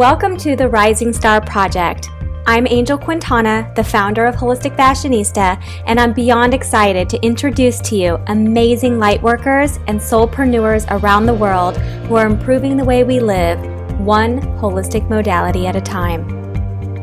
[0.00, 2.08] Welcome to the Rising Star Project.
[2.46, 7.96] I'm Angel Quintana, the founder of Holistic Fashionista, and I'm beyond excited to introduce to
[7.96, 13.60] you amazing lightworkers and soulpreneurs around the world who are improving the way we live,
[14.00, 16.26] one holistic modality at a time.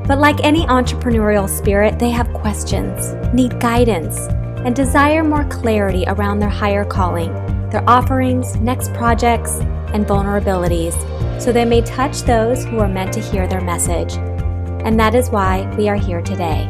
[0.08, 4.18] But like any entrepreneurial spirit, they have questions, need guidance,
[4.66, 7.32] and desire more clarity around their higher calling,
[7.70, 9.52] their offerings, next projects,
[9.94, 10.96] and vulnerabilities,
[11.40, 14.16] so they may touch those who are meant to hear their message.
[14.86, 16.68] And that is why we are here today.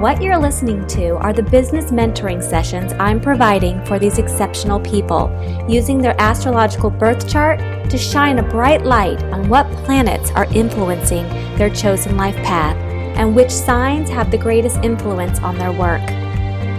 [0.00, 5.28] What you're listening to are the business mentoring sessions I'm providing for these exceptional people,
[5.68, 7.58] using their astrological birth chart
[7.90, 12.76] to shine a bright light on what planets are influencing their chosen life path
[13.16, 16.02] and which signs have the greatest influence on their work.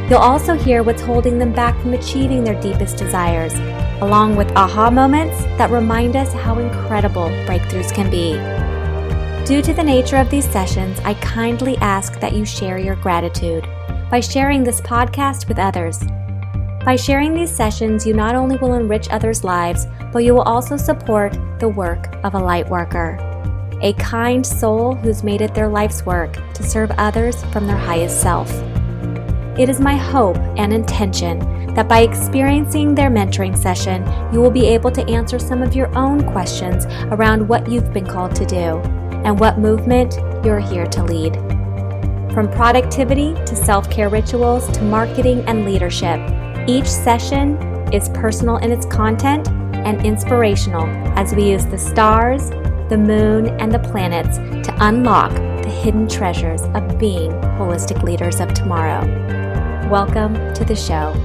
[0.09, 3.53] You'll also hear what's holding them back from achieving their deepest desires,
[4.01, 8.33] along with aha moments that remind us how incredible breakthroughs can be.
[9.45, 13.67] Due to the nature of these sessions, I kindly ask that you share your gratitude
[14.09, 15.99] by sharing this podcast with others.
[16.85, 20.77] By sharing these sessions, you not only will enrich others' lives, but you will also
[20.77, 23.17] support the work of a light worker,
[23.81, 28.21] a kind soul who's made it their life's work to serve others from their highest
[28.21, 28.49] self.
[29.59, 31.41] It is my hope and intention
[31.79, 35.87] that by experiencing their mentoring session, you will be able to answer some of your
[35.97, 38.81] own questions around what you've been called to do
[39.23, 41.35] and what movement you're here to lead.
[42.33, 46.19] From productivity to self care rituals to marketing and leadership,
[46.67, 47.55] each session
[47.93, 50.85] is personal in its content and inspirational
[51.17, 52.49] as we use the stars,
[52.89, 54.35] the moon, and the planets
[54.67, 58.99] to unlock the hidden treasures of being holistic leaders of tomorrow.
[59.89, 61.15] Welcome to the show.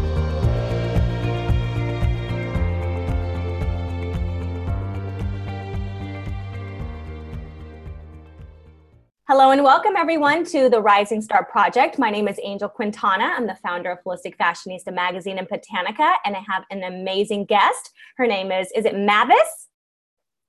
[9.37, 11.99] Hello and welcome everyone to the Rising Star Project.
[11.99, 13.35] My name is Angel Quintana.
[13.37, 17.91] I'm the founder of Holistic Fashionista magazine and Botanica, and I have an amazing guest.
[18.17, 19.71] Her name is, is it Mavis?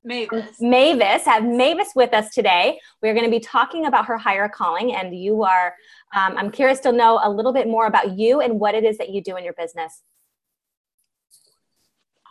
[0.03, 0.61] Mavis.
[0.61, 1.25] Mavis.
[1.25, 2.79] I have Mavis with us today.
[3.01, 5.73] We're going to be talking about her higher calling, and you are,
[6.15, 8.99] um, I'm curious to know a little bit more about you and what it is
[8.99, 10.03] that you do in your business.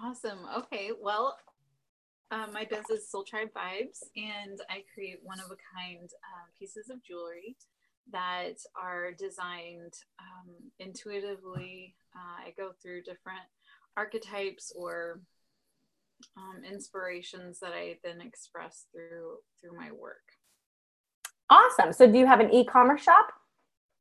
[0.00, 0.38] Awesome.
[0.56, 0.90] Okay.
[1.02, 1.36] Well,
[2.34, 6.48] uh, my business is Soul Tribe Vibes, and I create one of a kind um,
[6.58, 7.56] pieces of jewelry
[8.10, 11.94] that are designed um, intuitively.
[12.14, 13.46] Uh, I go through different
[13.96, 15.20] archetypes or
[16.36, 20.24] um, inspirations that I then express through through my work.
[21.50, 21.92] Awesome.
[21.92, 23.28] So, do you have an e-commerce shop?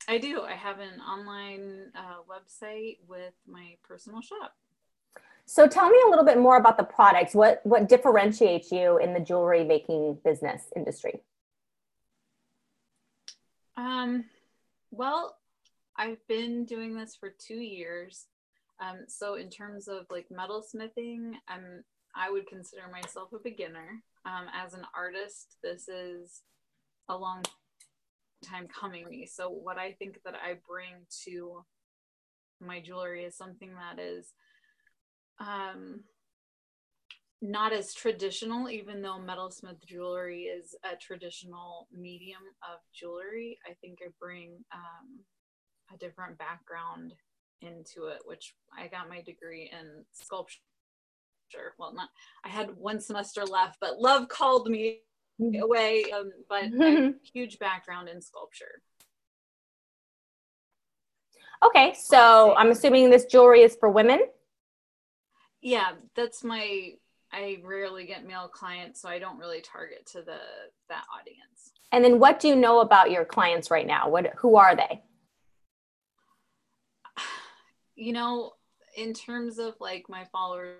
[0.08, 0.42] I do.
[0.42, 4.54] I have an online uh, website with my personal shop.
[5.46, 7.34] So tell me a little bit more about the products.
[7.34, 11.20] What what differentiates you in the jewelry making business industry?
[13.76, 14.24] Um,
[14.90, 15.36] well,
[15.96, 18.26] I've been doing this for two years.
[18.80, 21.84] Um, so in terms of like metal smithing, I'm
[22.16, 24.02] I would consider myself a beginner.
[24.24, 26.42] Um, as an artist, this is
[27.08, 27.42] a long
[28.42, 29.26] time coming me.
[29.26, 31.64] So what I think that I bring to
[32.60, 34.32] my jewelry is something that is
[35.40, 36.00] um,
[37.42, 43.58] not as traditional, even though metalsmith jewelry is a traditional medium of jewelry.
[43.68, 45.20] I think I bring um,
[45.92, 47.14] a different background
[47.60, 50.58] into it, which I got my degree in sculpture.
[51.78, 52.08] Well, not
[52.44, 55.00] I had one semester left, but love called me
[55.40, 55.62] mm-hmm.
[55.62, 56.04] away.
[56.12, 56.64] Um, but
[57.34, 58.82] huge background in sculpture.
[61.64, 64.20] Okay, so I'm assuming this jewelry is for women
[65.64, 66.92] yeah that's my
[67.32, 70.38] i rarely get male clients so i don't really target to the
[70.88, 71.72] that audience.
[71.92, 74.08] And then what do you know about your clients right now?
[74.08, 75.02] What who are they?
[77.96, 78.52] You know
[78.96, 80.76] in terms of like my followers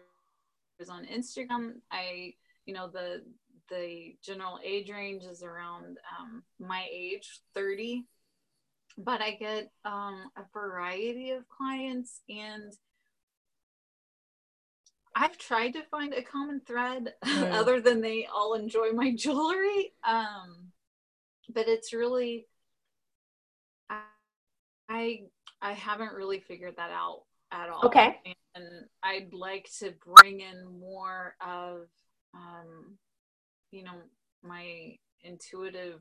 [0.88, 2.34] on instagram i
[2.66, 3.22] you know the
[3.70, 8.04] the general age range is around um, my age 30
[8.98, 12.72] but i get um, a variety of clients and
[15.14, 17.52] I've tried to find a common thread mm.
[17.52, 19.92] other than they all enjoy my jewelry.
[20.06, 20.72] Um,
[21.52, 22.46] but it's really,
[23.88, 24.00] I,
[24.88, 25.20] I,
[25.62, 27.22] I haven't really figured that out
[27.52, 27.86] at all.
[27.86, 28.20] Okay.
[28.56, 31.86] And I'd like to bring in more of,
[32.34, 32.96] um,
[33.70, 33.96] you know,
[34.42, 36.00] my intuitive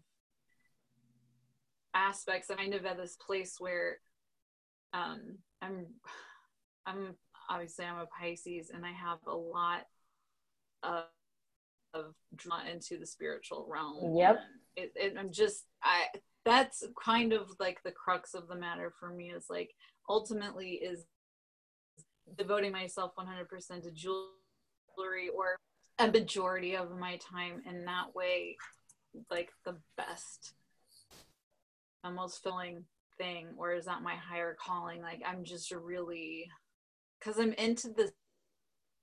[1.94, 2.50] aspects.
[2.50, 3.98] I'm kind of at this place where
[4.94, 5.88] um, I'm,
[6.86, 7.16] I'm
[7.50, 9.86] obviously I'm a Pisces and I have a lot
[10.84, 11.04] of,
[11.94, 14.16] of drawn into the spiritual realm.
[14.16, 14.40] Yep.
[14.75, 16.06] It, it, I'm just I
[16.45, 19.72] that's kind of like the crux of the matter for me is like
[20.10, 21.06] ultimately is
[22.38, 25.56] devoting myself 100% to jewelry or
[26.00, 28.57] a majority of my time in that way
[29.30, 30.54] like the best
[32.04, 32.84] the most filling
[33.18, 36.50] thing or is that my higher calling like i'm just really
[37.23, 38.11] because i'm into the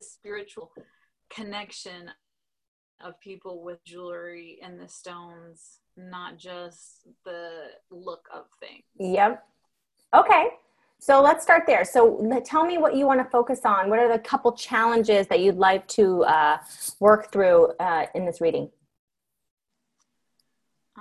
[0.02, 0.72] spiritual
[1.30, 2.10] connection
[3.02, 9.44] of people with jewelry and the stones not just the look of things yep
[10.14, 10.48] okay
[11.02, 11.82] so let's start there.
[11.82, 13.88] So tell me what you want to focus on.
[13.88, 16.58] What are the couple challenges that you'd like to uh,
[17.00, 18.68] work through uh, in this reading?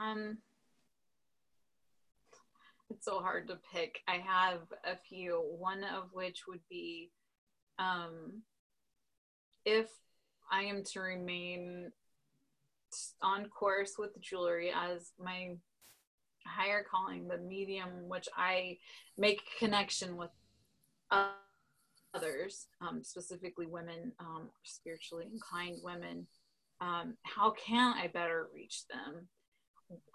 [0.01, 0.37] Um,
[2.99, 4.01] it's so hard to pick.
[4.09, 5.41] I have a few.
[5.57, 7.11] One of which would be,
[7.77, 8.41] um,
[9.63, 9.87] if
[10.51, 11.93] I am to remain
[13.21, 15.55] on course with jewelry as my
[16.45, 18.79] higher calling, the medium which I
[19.17, 20.31] make connection with
[22.13, 26.27] others, um, specifically women, um, spiritually inclined women.
[26.81, 29.29] Um, how can I better reach them?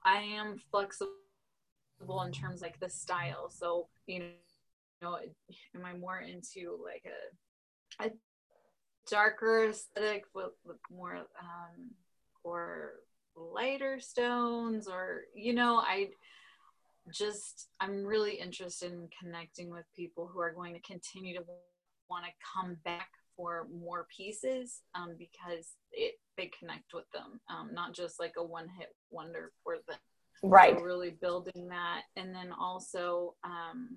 [0.04, 1.12] I am flexible
[2.22, 3.50] in terms like the style.
[3.50, 4.30] So you
[5.02, 5.18] know,
[5.74, 8.10] am I more into like a a
[9.10, 11.90] darker aesthetic with, with more um,
[12.42, 12.94] or
[13.36, 16.08] lighter stones or you know i
[17.12, 21.44] just i'm really interested in connecting with people who are going to continue to
[22.08, 27.70] want to come back for more pieces um, because it they connect with them um,
[27.74, 29.98] not just like a one hit wonder for them
[30.42, 33.96] right so really building that and then also um,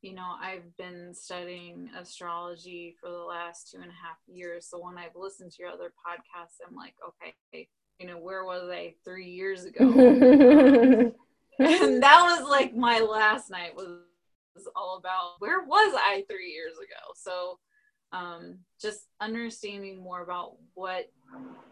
[0.00, 4.78] you know i've been studying astrology for the last two and a half years so
[4.82, 7.68] when i've listened to your other podcasts i'm like okay
[8.02, 9.84] you know, where was I three years ago?
[11.58, 14.00] and that was like my last night was,
[14.56, 17.12] was all about where was I three years ago?
[17.14, 17.58] So
[18.12, 21.10] um, just understanding more about what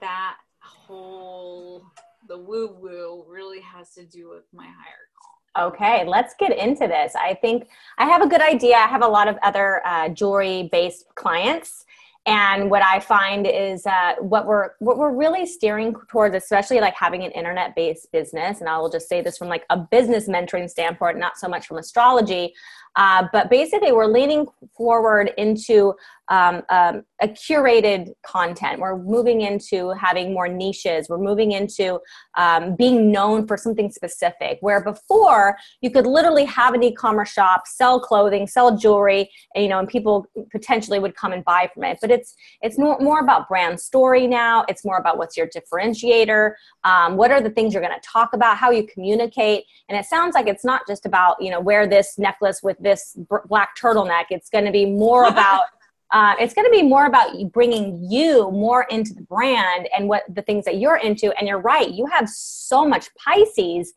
[0.00, 1.85] that whole
[2.31, 5.67] the woo woo really has to do with my higher call.
[5.67, 7.17] Okay, let's get into this.
[7.17, 7.69] I think
[7.99, 8.77] I have a good idea.
[8.77, 11.85] I have a lot of other uh, jewelry based clients
[12.27, 16.94] and what i find is uh, what we're what we're really steering towards especially like
[16.94, 20.29] having an internet based business and i will just say this from like a business
[20.29, 22.53] mentoring standpoint not so much from astrology
[22.97, 24.47] uh, but basically we're leaning
[24.77, 25.95] forward into
[26.31, 28.81] um, um, a curated content.
[28.81, 31.09] We're moving into having more niches.
[31.09, 31.99] We're moving into
[32.37, 34.59] um, being known for something specific.
[34.61, 39.69] Where before you could literally have an e-commerce shop, sell clothing, sell jewelry, and, you
[39.69, 41.99] know, and people potentially would come and buy from it.
[42.01, 44.65] But it's it's more, more about brand story now.
[44.69, 46.53] It's more about what's your differentiator.
[46.85, 48.57] Um, what are the things you're going to talk about?
[48.57, 49.65] How you communicate.
[49.89, 53.17] And it sounds like it's not just about you know wear this necklace with this
[53.49, 54.25] black turtleneck.
[54.31, 55.65] It's going to be more about
[56.12, 60.25] uh, it's going to be more about bringing you more into the brand and what
[60.29, 61.32] the things that you're into.
[61.38, 63.93] And you're right, you have so much Pisces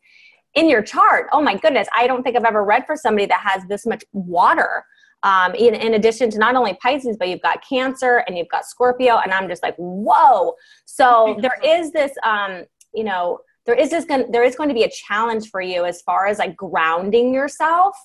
[0.54, 1.26] in your chart.
[1.32, 4.04] Oh my goodness, I don't think I've ever read for somebody that has this much
[4.12, 4.84] water.
[5.24, 8.66] Um, in, in addition to not only Pisces, but you've got Cancer and you've got
[8.66, 10.54] Scorpio, and I'm just like, whoa.
[10.84, 12.64] So there is this, um,
[12.94, 15.86] you know, there is this going there is going to be a challenge for you
[15.86, 17.96] as far as like grounding yourself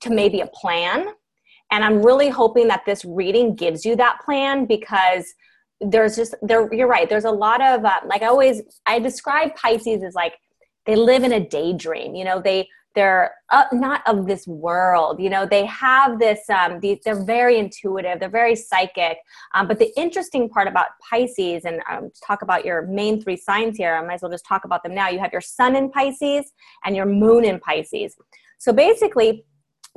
[0.00, 1.08] to maybe a plan.
[1.70, 5.26] And I'm really hoping that this reading gives you that plan because
[5.80, 9.54] there's just there you're right there's a lot of uh, like i always i describe
[9.54, 10.34] pisces as like
[10.86, 15.30] they live in a daydream you know they they're uh, not of this world you
[15.30, 19.18] know they have this um, the, they're very intuitive they're very psychic.
[19.54, 23.76] Um, but the interesting part about pisces and um, talk about your main three signs
[23.76, 25.08] here i might as well just talk about them now.
[25.08, 26.50] You have your sun in pisces
[26.84, 28.16] and your moon in pisces.
[28.58, 29.44] So basically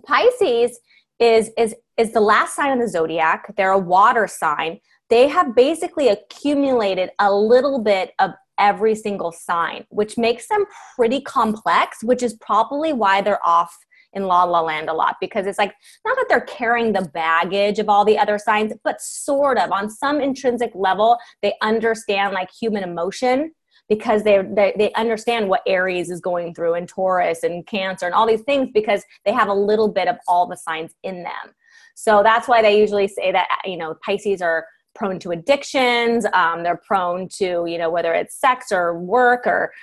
[0.06, 0.80] pisces
[1.20, 3.54] is is is the last sign of the zodiac.
[3.56, 4.80] They're a water sign.
[5.10, 10.66] They have basically accumulated a little bit of every single sign, which makes them
[10.96, 13.76] pretty complex, which is probably why they're off
[14.14, 15.74] in La La Land a lot because it's like
[16.06, 19.90] not that they're carrying the baggage of all the other signs, but sort of on
[19.90, 23.52] some intrinsic level, they understand like human emotion
[23.92, 28.16] because they, they, they understand what Aries is going through and Taurus and Cancer and
[28.16, 31.54] all these things because they have a little bit of all the signs in them.
[31.94, 36.26] So that's why they usually say that you know Pisces are prone to addictions.
[36.32, 39.74] Um, they're prone to you know whether it's sex or work or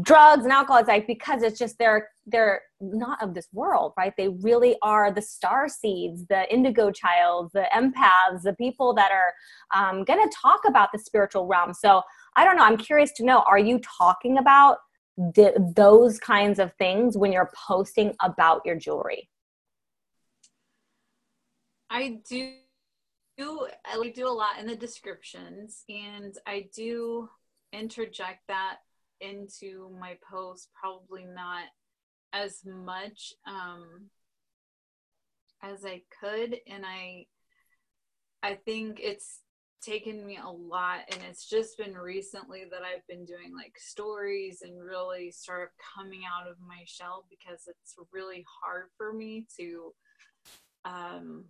[0.00, 0.80] drugs and alcohol.
[0.80, 4.14] It's like because it's just they're they're not of this world, right?
[4.16, 9.34] They really are the star seeds, the indigo child, the empaths, the people that are
[9.78, 11.74] um, going to talk about the spiritual realm.
[11.74, 12.02] So
[12.36, 12.64] I don't know.
[12.64, 14.78] I'm curious to know are you talking about
[15.34, 19.28] th- those kinds of things when you're posting about your jewelry?
[21.90, 22.54] I do
[23.36, 27.28] do I do a lot in the descriptions and I do
[27.72, 28.78] interject that
[29.20, 31.64] into my post probably not
[32.32, 34.06] as much um
[35.62, 37.26] as I could and I
[38.42, 39.40] I think it's
[39.82, 44.62] taken me a lot and it's just been recently that I've been doing like stories
[44.62, 49.92] and really start coming out of my shell because it's really hard for me to
[50.84, 51.44] um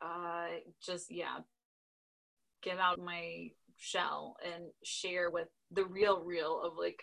[0.00, 0.46] uh
[0.84, 1.38] just yeah
[2.62, 3.48] get out of my
[3.78, 7.02] shell and share with the real real of like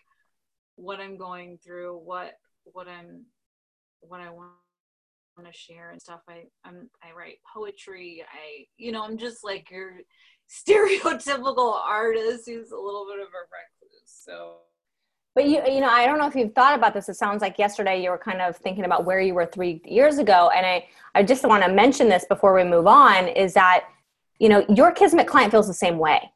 [0.76, 2.34] what I'm going through what
[2.64, 3.26] what I'm
[4.02, 4.52] what I want
[5.46, 6.22] to share and stuff.
[6.28, 8.24] I I'm I write poetry.
[8.32, 9.94] I you know I'm just like your
[10.50, 14.04] stereotypical artist who's a little bit of a recluse.
[14.06, 14.58] So.
[15.36, 17.08] But you, you know, I don't know if you've thought about this.
[17.08, 20.18] It sounds like yesterday you were kind of thinking about where you were three years
[20.18, 23.28] ago, and I, I just want to mention this before we move on.
[23.28, 23.86] Is that,
[24.40, 26.32] you know, your Kismet client feels the same way.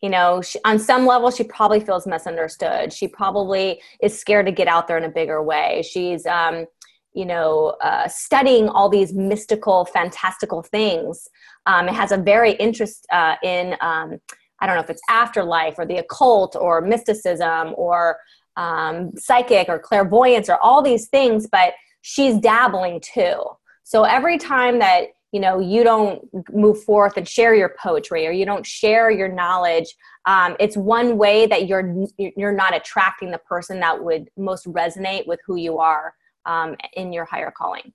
[0.00, 2.92] You know, she, on some level, she probably feels misunderstood.
[2.92, 5.82] She probably is scared to get out there in a bigger way.
[5.88, 6.66] She's, um,
[7.14, 11.28] you know, uh, studying all these mystical, fantastical things.
[11.66, 14.18] Um, it has a very interest uh, in, um,
[14.60, 18.18] I don't know if it's afterlife or the occult or mysticism or
[18.56, 23.42] um, psychic or clairvoyance or all these things, but she's dabbling too.
[23.84, 28.30] So every time that you know you don't move forth and share your poetry or
[28.30, 29.86] you don't share your knowledge
[30.26, 35.26] um, it's one way that you're you're not attracting the person that would most resonate
[35.26, 36.14] with who you are
[36.46, 37.92] um, in your higher calling.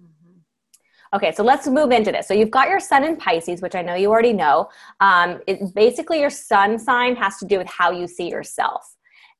[0.00, 1.16] Mm-hmm.
[1.16, 2.28] Okay, so let's move into this.
[2.28, 4.68] So you've got your sun in Pisces, which I know you already know.
[5.00, 8.94] Um, it, basically, your sun sign has to do with how you see yourself.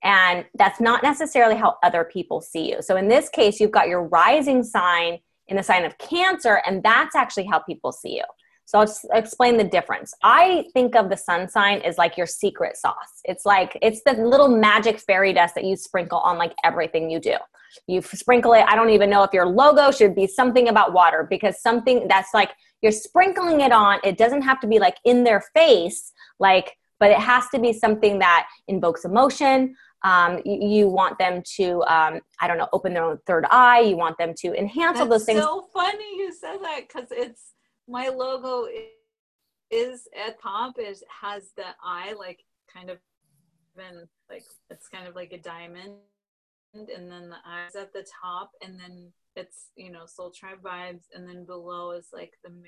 [0.05, 2.83] And that's not necessarily how other people see you.
[2.83, 5.19] So in this case, you've got your rising sign
[5.49, 8.25] in the sign of Cancer, and that's actually how people see you.
[8.69, 10.13] So I'll explain the difference.
[10.23, 13.23] I think of the sun sign as like your secret sauce.
[13.25, 17.19] It's like it's the little magic fairy dust that you sprinkle on like everything you
[17.19, 17.37] do.
[17.87, 18.65] You sprinkle it.
[18.67, 22.35] I don't even know if your logo should be something about water because something that's
[22.35, 22.51] like
[22.83, 23.99] you're sprinkling it on.
[24.05, 27.73] It doesn't have to be like in their face, like, but it has to be
[27.73, 29.75] something that invokes emotion.
[30.05, 33.81] Um, you, you, want them to, um, I don't know, open their own third eye.
[33.81, 35.39] You want them to enhance that's all those things.
[35.39, 37.55] It's so funny you said that because it's
[37.89, 38.69] my logo
[39.71, 40.75] is at top.
[40.79, 42.99] It has the eye like kind of
[43.77, 45.95] been like it's kind of like a diamond
[46.75, 51.05] and then the eyes at the top and then it's you know soul tribe vibes
[51.15, 52.65] and then below is like the moon.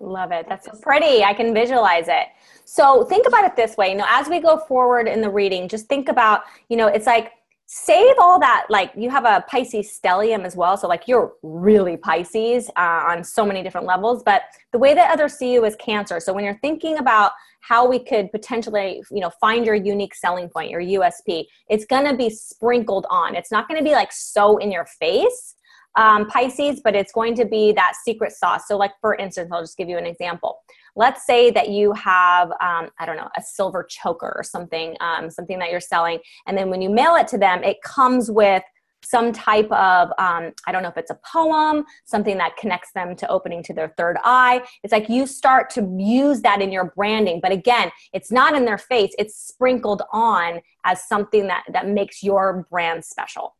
[0.00, 0.46] Love it.
[0.48, 1.22] That's so pretty.
[1.22, 2.26] i can visualize it.
[2.64, 3.90] So think about it this way.
[3.90, 7.06] You know as we go forward in the reading just think about you know it's
[7.06, 7.32] like
[7.66, 10.76] save all that like you have a pisces stellium as well.
[10.76, 14.22] So like you're really pisces uh, on so many different levels.
[14.22, 14.42] But
[14.72, 16.20] the way that others see you is cancer.
[16.20, 17.32] So when you're thinking about
[17.66, 22.04] how we could potentially you know find your unique selling point your usp it's going
[22.04, 23.34] to be sprinkled on.
[23.34, 25.54] It's not going to be like so in your face
[25.96, 28.62] um, pisces but it's going to be that secret sauce.
[28.66, 30.60] So like for instance i'll just give you an example.
[30.96, 35.30] Let's say that you have um, i don't know a silver choker or something um,
[35.30, 38.62] something that you're selling and then when you mail it to them it comes with
[39.04, 43.14] some type of um, i don't know if it's a poem something that connects them
[43.14, 46.92] to opening to their third eye it's like you start to use that in your
[46.96, 51.88] branding but again it's not in their face it's sprinkled on as something that that
[51.88, 53.56] makes your brand special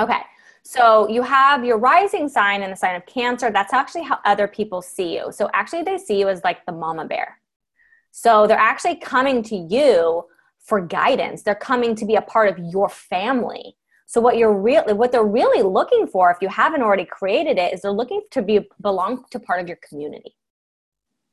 [0.00, 0.20] okay
[0.64, 3.50] so you have your rising sign and the sign of Cancer.
[3.50, 5.32] That's actually how other people see you.
[5.32, 7.38] So actually, they see you as like the mama bear.
[8.12, 10.24] So they're actually coming to you
[10.62, 11.42] for guidance.
[11.42, 13.76] They're coming to be a part of your family.
[14.06, 17.72] So what you're really what they're really looking for, if you haven't already created it,
[17.72, 20.36] is they're looking to be belong to part of your community.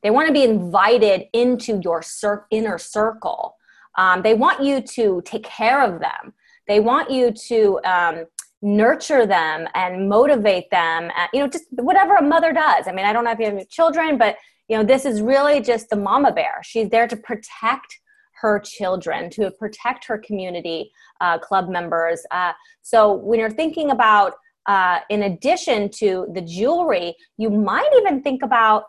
[0.01, 3.57] They want to be invited into your cir- inner circle.
[3.97, 6.33] Um, they want you to take care of them.
[6.67, 8.25] They want you to um,
[8.61, 13.05] nurture them and motivate them uh, you know just whatever a mother does i mean
[13.05, 14.35] i don't know if you have any children but
[14.67, 17.99] you know this is really just the mama bear she's there to protect
[18.41, 20.91] her children to protect her community
[21.21, 24.33] uh, club members uh, so when you're thinking about
[24.65, 28.83] uh, in addition to the jewelry you might even think about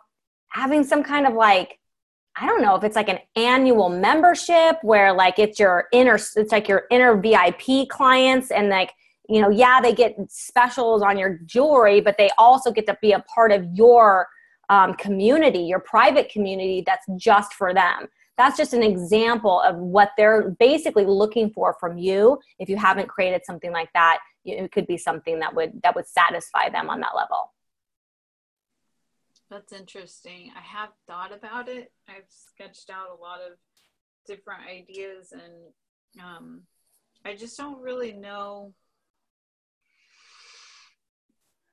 [0.49, 1.77] having some kind of like
[2.37, 6.51] I don't know if it's like an annual membership where like it's your inner it's
[6.51, 8.91] like your inner VIP clients and like
[9.31, 13.13] you know, yeah, they get specials on your jewelry, but they also get to be
[13.13, 14.27] a part of your
[14.69, 18.07] um, community, your private community that's just for them.
[18.41, 22.39] That's just an example of what they're basically looking for from you.
[22.57, 26.07] If you haven't created something like that, it could be something that would that would
[26.07, 27.53] satisfy them on that level.
[29.51, 30.51] That's interesting.
[30.57, 31.91] I have thought about it.
[32.09, 33.59] I've sketched out a lot of
[34.25, 36.61] different ideas, and um,
[37.23, 38.73] I just don't really know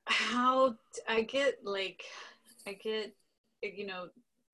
[0.05, 2.03] how t- I get like
[2.67, 3.15] I get
[3.63, 4.09] you know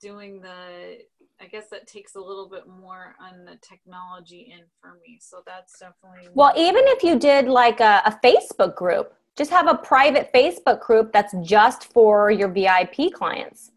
[0.05, 0.99] doing the
[1.41, 5.17] I guess that takes a little bit more on the technology in for me.
[5.19, 6.53] So that's definitely well.
[6.55, 11.11] Even if you did like a, a Facebook group, just have a private Facebook group
[11.11, 13.71] that's just for your VIP clients.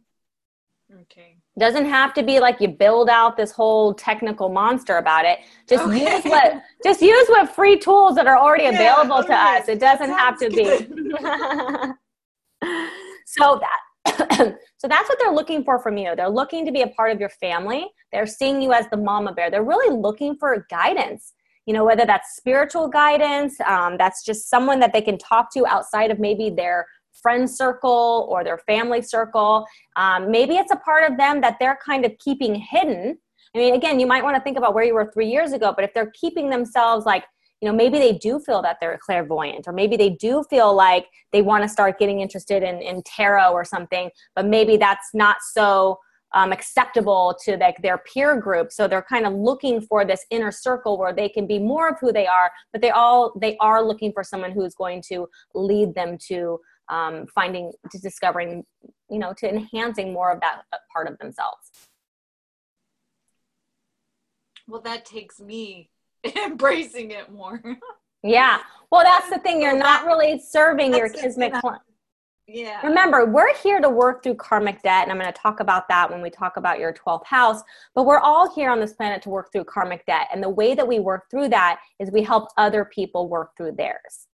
[1.02, 1.36] Okay.
[1.58, 5.40] Doesn't have to be like you build out this whole technical monster about it.
[5.68, 6.14] Just okay.
[6.14, 9.66] use what just use what free tools that are already available to us.
[9.68, 10.64] It doesn't have to be.
[13.26, 13.80] so that
[14.78, 16.14] so that's what they're looking for from you.
[16.16, 17.86] They're looking to be a part of your family.
[18.12, 19.50] They're seeing you as the mama bear.
[19.50, 21.34] They're really looking for guidance.
[21.66, 25.66] You know, whether that's spiritual guidance, um, that's just someone that they can talk to
[25.66, 29.66] outside of maybe their friend circle or their family circle.
[29.96, 33.18] Um, maybe it's a part of them that they're kind of keeping hidden.
[33.54, 35.72] I mean, again, you might want to think about where you were three years ago,
[35.74, 37.24] but if they're keeping themselves like
[37.60, 41.06] you know maybe they do feel that they're clairvoyant or maybe they do feel like
[41.32, 45.36] they want to start getting interested in, in tarot or something but maybe that's not
[45.42, 45.98] so
[46.34, 48.72] um, acceptable to like their peer group.
[48.72, 51.96] So they're kind of looking for this inner circle where they can be more of
[52.00, 55.94] who they are but they all they are looking for someone who's going to lead
[55.94, 58.64] them to um, finding to discovering
[59.10, 61.70] you know to enhancing more of that uh, part of themselves.
[64.66, 65.90] Well that takes me
[66.44, 67.62] embracing it more.
[68.22, 68.58] yeah.
[68.90, 69.60] Well, that's the thing.
[69.60, 71.82] You're not really serving your kismet client.
[72.50, 72.80] Yeah.
[72.86, 76.10] Remember, we're here to work through karmic debt, and I'm going to talk about that
[76.10, 77.62] when we talk about your 12th house.
[77.94, 80.28] But we're all here on this planet to work through karmic debt.
[80.32, 83.72] And the way that we work through that is we help other people work through
[83.72, 84.28] theirs.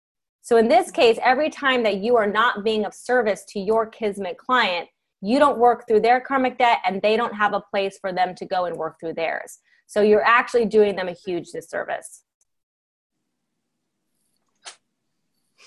[0.43, 3.87] So in this case, every time that you are not being of service to your
[3.87, 4.89] kismet client,
[5.21, 8.35] you don't work through their karmic debt, and they don't have a place for them
[8.35, 9.57] to go and work through theirs.
[9.93, 12.23] So you're actually doing them a huge disservice.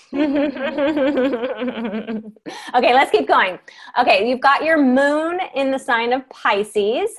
[0.13, 0.33] okay,
[2.75, 3.57] let's keep going.
[3.97, 7.09] Okay, you've got your moon in the sign of Pisces.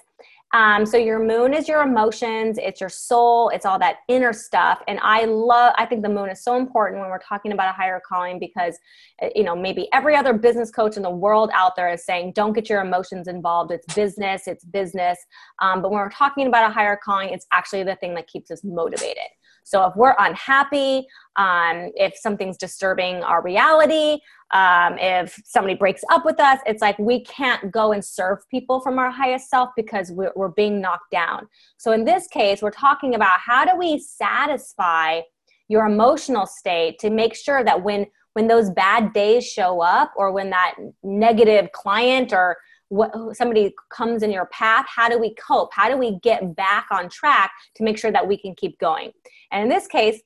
[0.55, 4.83] Um, so your moon is your emotions, it's your soul, it's all that inner stuff.
[4.89, 7.73] And I love, I think the moon is so important when we're talking about a
[7.73, 8.79] higher calling because,
[9.23, 12.33] uh, you know, maybe every other business coach in the world out there is saying,
[12.35, 13.73] don't get your emotions involved.
[13.73, 15.19] It's business, it's business.
[15.61, 18.51] Um, but when we're talking about a higher calling, it's actually the thing that keeps
[18.51, 19.29] us motivated.
[19.69, 24.19] So if we're unhappy, um, if something's disturbing our reality,
[24.53, 28.81] um, if somebody breaks up with us, it's like we can't go and serve people
[28.81, 31.47] from our highest self because we're, we're being knocked down.
[31.77, 35.21] So in this case, we're talking about how do we satisfy
[35.69, 40.31] your emotional state to make sure that when when those bad days show up or
[40.31, 42.57] when that negative client or
[42.89, 45.73] what, somebody comes in your path how do we cope?
[45.73, 49.13] How do we get back on track to make sure that we can keep going?
[49.53, 50.21] And in this case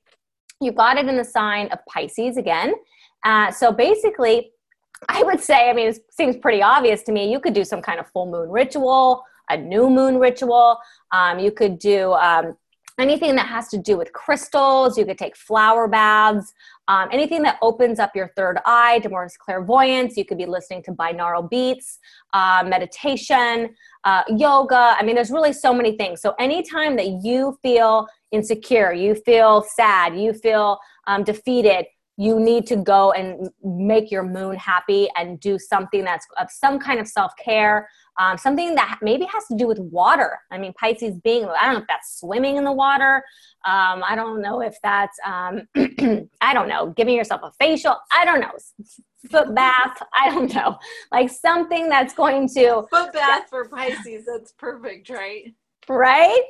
[0.61, 2.73] you've got it in the sign of pisces again.
[3.25, 4.51] Uh, so basically
[5.09, 7.81] i would say i mean it seems pretty obvious to me you could do some
[7.81, 10.79] kind of full moon ritual a new moon ritual.
[11.11, 12.57] Um, you could do um,
[12.99, 16.53] anything that has to do with crystals you could take flower baths
[16.87, 20.83] um, anything that opens up your third eye to more clairvoyance you could be listening
[20.83, 21.99] to binaural beats
[22.33, 24.95] uh, meditation uh, yoga.
[24.97, 26.21] I mean there's really so many things.
[26.21, 31.85] So anytime that you feel insecure you feel sad you feel um, defeated
[32.17, 36.79] you need to go and make your moon happy and do something that's of some
[36.79, 40.39] kind of self-care um, something that maybe has to do with water.
[40.51, 43.23] I mean pisces being i don't know if that's swimming in the water.
[43.65, 45.67] Um, i don't know if that's um,
[46.41, 48.51] i don't know giving yourself a facial i don't know
[49.29, 50.77] foot bath i don't know.
[51.11, 55.53] Like something that's going to foot bath for pisces that's perfect right?
[55.89, 56.43] Right?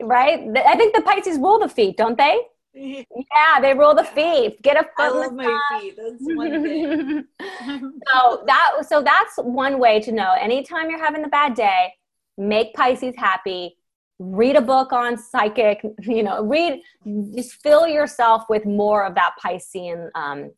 [0.00, 0.40] Right?
[0.66, 2.38] I think the pisces rule the feet don't they
[2.76, 4.60] yeah, they roll the feet.
[4.62, 4.90] Get a foot.
[4.98, 5.52] I love massage.
[5.70, 5.94] my feet.
[5.96, 7.24] That's one thing.
[8.12, 10.34] so that so that's one way to know.
[10.38, 11.94] Anytime you're having a bad day,
[12.36, 13.76] make Pisces happy.
[14.18, 15.82] Read a book on psychic.
[16.00, 16.80] You know, read.
[17.34, 20.50] Just fill yourself with more of that Piscean um,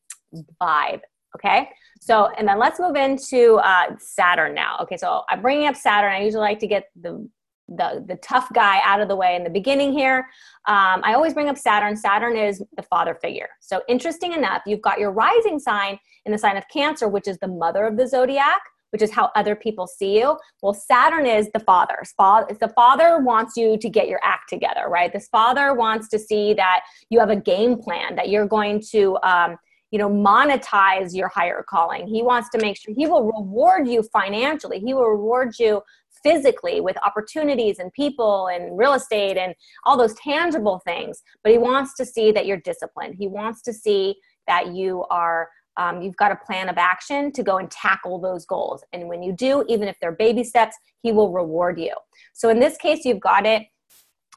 [0.61, 1.00] vibe.
[1.37, 1.68] Okay.
[2.00, 4.78] So, and then let's move into uh, Saturn now.
[4.83, 6.12] Okay, so I'm bringing up Saturn.
[6.12, 7.28] I usually like to get the
[7.68, 10.26] the, the tough guy out of the way in the beginning here.
[10.66, 11.96] Um, I always bring up Saturn.
[11.96, 13.48] Saturn is the father figure.
[13.61, 17.38] So, interesting enough, you've got your rising sign in the sign of Cancer, which is
[17.38, 20.37] the mother of the zodiac, which is how other people see you.
[20.62, 21.98] Well, Saturn is the father.
[22.18, 25.12] The father wants you to get your act together, right?
[25.12, 29.18] This father wants to see that you have a game plan, that you're going to,
[29.22, 29.57] um,
[29.90, 32.07] you know, monetize your higher calling.
[32.07, 34.81] He wants to make sure he will reward you financially.
[34.81, 35.83] He will reward you
[36.22, 39.54] physically with opportunities and people and real estate and
[39.85, 41.22] all those tangible things.
[41.42, 43.16] But he wants to see that you're disciplined.
[43.18, 47.42] He wants to see that you are um, you've got a plan of action to
[47.44, 48.83] go and tackle those goals.
[48.92, 51.94] And when you do, even if they're baby steps, he will reward you.
[52.35, 53.62] So in this case, you've got it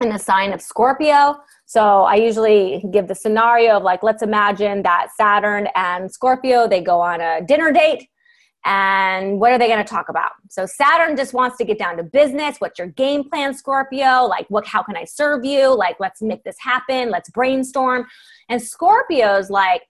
[0.02, 1.38] in the sign of Scorpio.
[1.66, 6.82] So I usually give the scenario of like, let's imagine that Saturn and Scorpio, they
[6.82, 8.08] go on a dinner date.
[8.66, 10.32] And what are they going to talk about?
[10.50, 12.58] So Saturn just wants to get down to business.
[12.60, 14.26] What's your game plan, Scorpio?
[14.26, 14.68] Like, what?
[14.68, 15.76] How can I serve you?
[15.76, 17.10] Like, let's make this happen.
[17.10, 18.06] Let's brainstorm.
[18.50, 19.84] And Scorpio's like,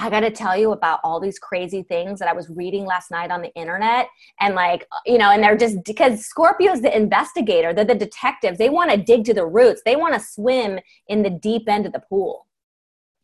[0.00, 3.10] I got to tell you about all these crazy things that I was reading last
[3.10, 4.08] night on the internet.
[4.40, 8.58] And like, you know, and they're just because Scorpio's the investigator, they're the detectives.
[8.58, 11.84] They want to dig to the roots, they want to swim in the deep end
[11.84, 12.46] of the pool.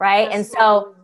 [0.05, 0.31] Right.
[0.31, 0.95] That's and so,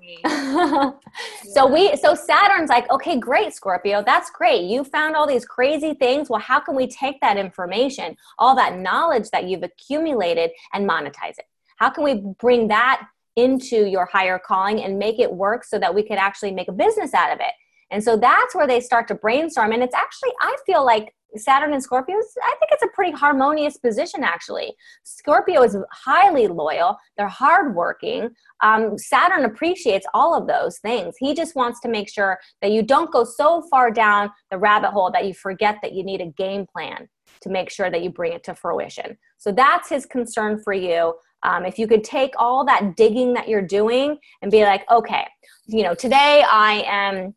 [1.54, 4.02] so we, so Saturn's like, okay, great, Scorpio.
[4.04, 4.64] That's great.
[4.64, 6.28] You found all these crazy things.
[6.28, 11.38] Well, how can we take that information, all that knowledge that you've accumulated and monetize
[11.38, 11.46] it?
[11.76, 15.94] How can we bring that into your higher calling and make it work so that
[15.94, 17.52] we could actually make a business out of it.
[17.90, 19.72] And so that's where they start to brainstorm.
[19.72, 23.76] And it's actually, I feel like Saturn and Scorpio, I think it's a pretty harmonious
[23.76, 24.74] position actually.
[25.04, 28.30] Scorpio is highly loyal, they're hardworking.
[28.62, 31.14] Um, Saturn appreciates all of those things.
[31.18, 34.90] He just wants to make sure that you don't go so far down the rabbit
[34.90, 37.08] hole that you forget that you need a game plan
[37.42, 39.16] to make sure that you bring it to fruition.
[39.38, 41.14] So that's his concern for you.
[41.42, 45.26] Um, if you could take all that digging that you're doing and be like, okay,
[45.66, 47.34] you know, today I am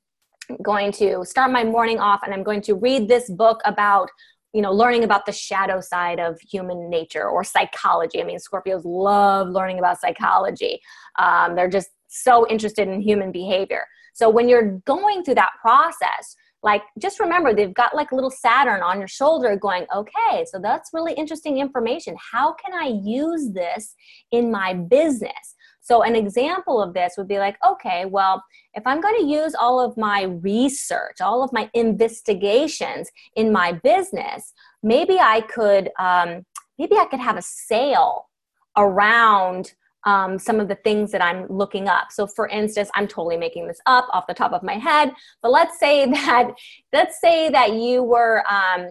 [0.62, 4.10] going to start my morning off and I'm going to read this book about
[4.54, 8.22] you know learning about the shadow side of human nature or psychology.
[8.22, 10.80] I mean scorpios love learning about psychology.
[11.18, 13.86] Um, they're just so interested in human behavior.
[14.14, 18.32] So when you're going through that process like just remember they've got like a little
[18.32, 22.16] saturn on your shoulder going okay so that's really interesting information.
[22.32, 23.96] How can i use this
[24.32, 28.44] in my business so an example of this would be like okay well
[28.74, 33.72] if i'm going to use all of my research all of my investigations in my
[33.72, 36.46] business maybe i could um,
[36.80, 38.30] maybe i could have a sale
[38.78, 39.74] around
[40.06, 42.12] um, some of the things that I'm looking up.
[42.12, 45.52] So, for instance, I'm totally making this up off the top of my head, but
[45.52, 46.52] let's say that
[46.92, 48.90] let's say that you were um,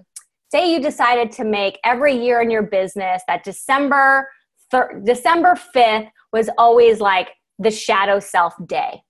[0.51, 4.29] say you decided to make every year in your business that December
[4.71, 9.03] thir- December 5th was always like the shadow self day.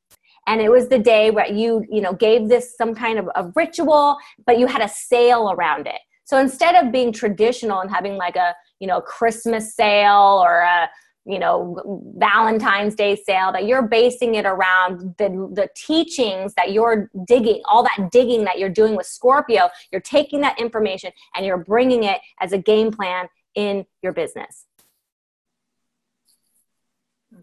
[0.46, 3.50] And it was the day where you you know gave this some kind of a
[3.54, 6.00] ritual but you had a sale around it.
[6.24, 10.90] So instead of being traditional and having like a you know christmas sale or a
[11.24, 11.80] you know
[12.16, 17.85] valentine's day sale that you're basing it around the the teachings that you're digging all
[17.85, 22.20] that digging that you're doing with scorpio you're taking that information and you're bringing it
[22.40, 24.66] as a game plan in your business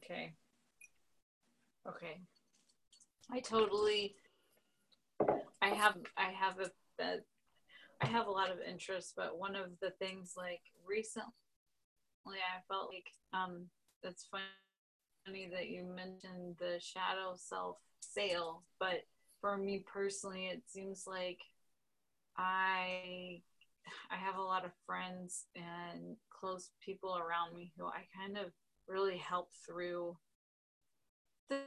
[0.09, 0.33] okay.
[1.87, 2.21] Okay.
[3.31, 4.15] I totally
[5.61, 7.17] i have i have a, a
[8.01, 11.33] i have a lot of interest but one of the things like recently
[12.25, 13.65] I felt like um,
[14.03, 19.05] it's funny that you mentioned the shadow self sale, but
[19.41, 21.39] for me personally, it seems like
[22.37, 23.41] I
[24.11, 28.51] I have a lot of friends and close people around me who I kind of
[28.89, 30.17] really help through
[31.49, 31.59] the,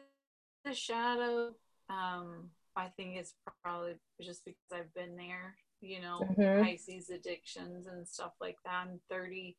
[0.64, 1.54] the shadow.
[1.88, 6.64] Um, I think it's probably just because I've been there, you know, mm-hmm.
[6.64, 8.86] Pisces addictions and stuff like that.
[8.86, 9.56] I'm 30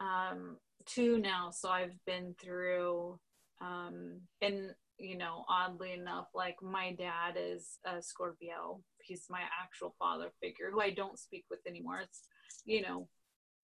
[0.00, 0.56] um,
[0.96, 3.18] now, so I've been through,
[3.60, 8.82] um, and you know, oddly enough, like my dad is a Scorpio.
[9.02, 12.00] He's my actual father figure who I don't speak with anymore.
[12.00, 12.22] It's,
[12.64, 13.08] you know,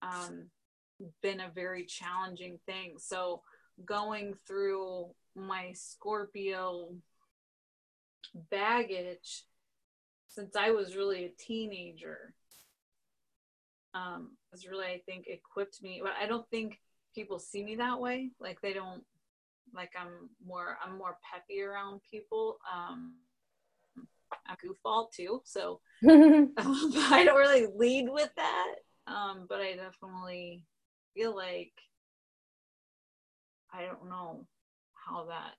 [0.02, 0.48] um,
[1.22, 2.94] been a very challenging thing.
[2.98, 3.42] So
[3.84, 6.94] going through my Scorpio
[8.50, 9.44] baggage
[10.28, 12.34] since I was really a teenager
[13.94, 16.00] um, has really, I think, equipped me.
[16.02, 16.80] But I don't think
[17.14, 18.30] people see me that way.
[18.38, 19.02] Like they don't,
[19.74, 22.58] like I'm more, I'm more peppy around people.
[22.72, 23.14] Um,
[24.46, 28.74] I'm goofball too, so I don't really lead with that.
[29.06, 30.62] Um, but I definitely
[31.16, 31.72] feel like
[33.72, 34.46] I don't know
[34.94, 35.54] how that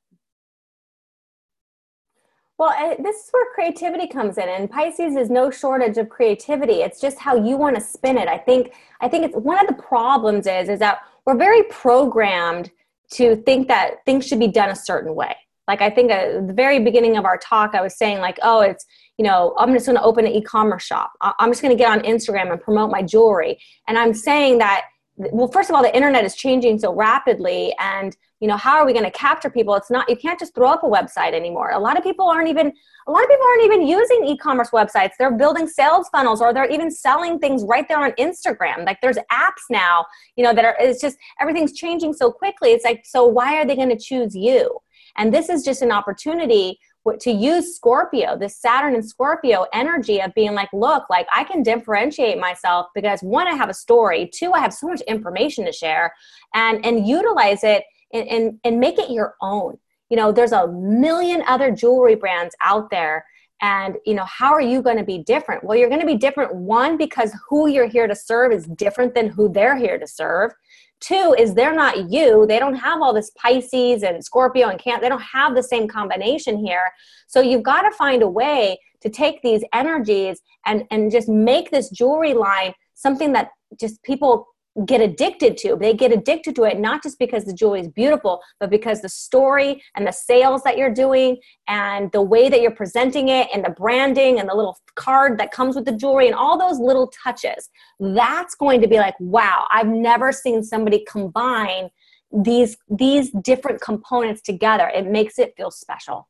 [2.60, 6.82] Well, this is where creativity comes in, and Pisces is no shortage of creativity.
[6.82, 8.28] It's just how you want to spin it.
[8.28, 8.74] I think.
[9.00, 12.72] I think it's one of the problems is is that we're very programmed
[13.12, 15.36] to think that things should be done a certain way.
[15.68, 18.62] Like I think at the very beginning of our talk, I was saying like, oh,
[18.62, 18.86] it's
[19.18, 21.12] you know, I'm just going to open an e-commerce shop.
[21.22, 23.60] I'm just going to get on Instagram and promote my jewelry.
[23.88, 24.86] And I'm saying that
[25.18, 28.86] well first of all the internet is changing so rapidly and you know how are
[28.86, 29.74] we going to capture people?
[29.76, 31.72] It's not you can't just throw up a website anymore.
[31.72, 32.72] A lot of people aren't even
[33.08, 35.12] a lot of people aren't even using e-commerce websites.
[35.18, 38.86] They're building sales funnels or they're even selling things right there on instagram.
[38.86, 42.70] Like there's apps now you know that are it's just everything's changing so quickly.
[42.70, 44.78] It's like so why are they going to choose you?
[45.16, 46.80] And this is just an opportunity
[47.14, 51.64] to use Scorpio, this Saturn and Scorpio energy of being like, look, like I can
[51.64, 55.72] differentiate myself because one, I have a story, two, I have so much information to
[55.72, 56.14] share,
[56.54, 59.78] and and utilize it and and, and make it your own.
[60.10, 63.26] You know, there's a million other jewelry brands out there.
[63.62, 65.64] And you know, how are you going to be different?
[65.64, 69.16] Well, you're going to be different one because who you're here to serve is different
[69.16, 70.52] than who they're here to serve.
[71.00, 72.46] Two is they're not you.
[72.48, 75.02] They don't have all this Pisces and Scorpio and Cancer.
[75.02, 76.92] They don't have the same combination here.
[77.28, 81.70] So you've got to find a way to take these energies and and just make
[81.70, 84.48] this jewelry line something that just people
[84.86, 85.76] get addicted to.
[85.76, 89.10] They get addicted to it not just because the jewelry is beautiful, but because the
[89.10, 91.38] story and the sales that you're doing
[91.68, 95.52] and the way that you're presenting it and the branding and the little card that
[95.52, 97.70] comes with the jewelry and all those little touches.
[98.00, 101.90] That's going to be like, wow, I've never seen somebody combine
[102.32, 104.92] these these different components together.
[104.94, 106.28] It makes it feel special.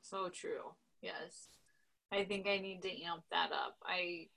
[0.00, 0.72] So true.
[1.02, 1.48] Yes.
[2.10, 3.76] I think I need to amp that up.
[3.84, 4.28] I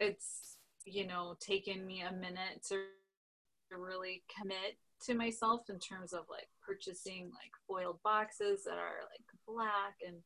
[0.00, 2.76] it's you know taken me a minute to
[3.76, 9.20] really commit to myself in terms of like purchasing like foiled boxes that are like
[9.46, 10.16] black and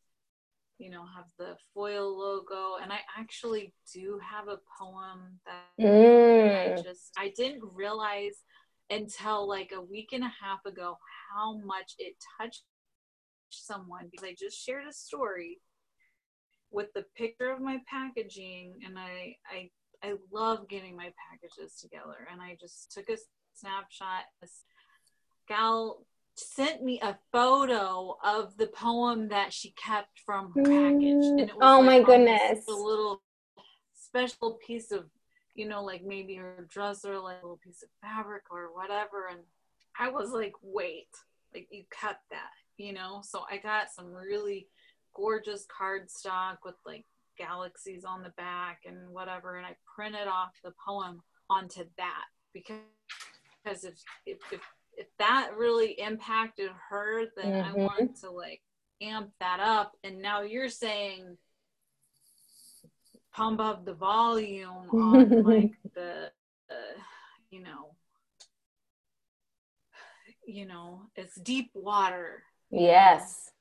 [0.78, 6.78] you know have the foil logo and i actually do have a poem that mm.
[6.78, 8.42] i just i didn't realize
[8.90, 10.96] until like a week and a half ago
[11.30, 12.62] how much it touched
[13.50, 15.58] someone because i just shared a story
[16.72, 19.70] with the picture of my packaging and I I
[20.02, 23.16] I love getting my packages together and I just took a
[23.54, 24.24] snapshot.
[24.40, 24.64] This
[25.48, 26.04] gal
[26.34, 31.24] sent me a photo of the poem that she kept from her package.
[31.24, 32.66] And it was oh like my goodness.
[32.68, 33.22] A little
[33.94, 35.06] special piece of,
[35.54, 39.28] you know, like maybe her dress or like a little piece of fabric or whatever.
[39.30, 39.40] And
[39.98, 41.08] I was like, wait,
[41.54, 43.22] like you kept that, you know?
[43.22, 44.68] So I got some really
[45.14, 47.04] gorgeous cardstock with like
[47.38, 52.76] galaxies on the back and whatever and i printed off the poem onto that because
[53.64, 53.94] because if
[54.26, 54.60] if if,
[54.96, 57.80] if that really impacted her then mm-hmm.
[57.80, 58.60] i want to like
[59.02, 59.96] amp that up.
[60.04, 61.36] And now you're saying
[63.34, 66.30] pump up the volume on like the
[66.70, 66.98] uh,
[67.50, 67.94] you know
[70.46, 73.51] you know it's deep water yes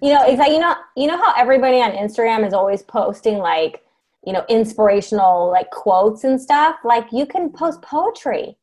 [0.00, 3.38] you know, it's like you know, you know how everybody on Instagram is always posting
[3.38, 3.82] like,
[4.24, 6.76] you know, inspirational like quotes and stuff.
[6.84, 8.56] Like you can post poetry.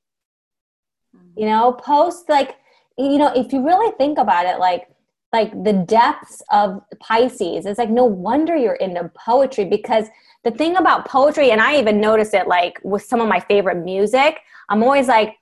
[1.16, 1.40] Mm-hmm.
[1.40, 2.56] You know, post like,
[2.98, 4.90] you know, if you really think about it, like
[5.34, 7.66] like the depths of Pisces.
[7.66, 10.08] It's like no wonder you're into poetry because
[10.44, 13.84] the thing about poetry, and I even notice it like with some of my favorite
[13.84, 15.36] music, I'm always like,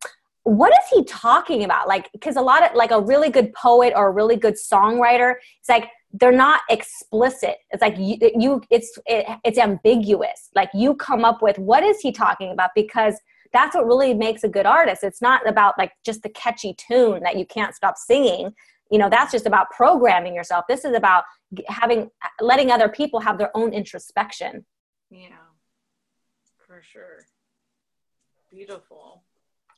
[0.45, 1.87] what is he talking about?
[1.87, 5.33] Like, because a lot of like a really good poet or a really good songwriter,
[5.59, 7.57] it's like they're not explicit.
[7.71, 10.51] It's like you, you it's it, it's ambiguous.
[10.55, 13.15] Like you come up with what is he talking about because
[13.53, 15.03] that's what really makes a good artist.
[15.03, 18.53] It's not about like just the catchy tune that you can't stop singing.
[18.91, 20.65] You know, that's just about programming yourself.
[20.69, 21.23] This is about
[21.67, 24.63] having letting other people have their own introspection.
[25.09, 25.29] Yeah,
[26.67, 27.25] for sure.
[28.51, 29.24] Beautiful.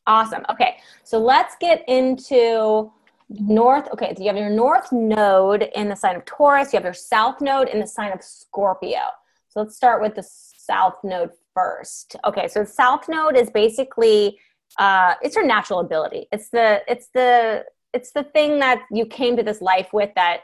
[0.08, 0.46] Awesome.
[0.50, 2.92] Okay, so let's get into
[3.30, 3.90] north.
[3.92, 6.94] Okay, so you have your north node in the sign of Taurus, you have your
[6.94, 9.02] south node in the sign of Scorpio.
[9.50, 12.16] So let's start with the south node first.
[12.24, 14.40] Okay, so the south node is basically
[14.80, 16.28] uh, it's your natural ability.
[16.32, 20.42] It's the it's the it's the thing that you came to this life with that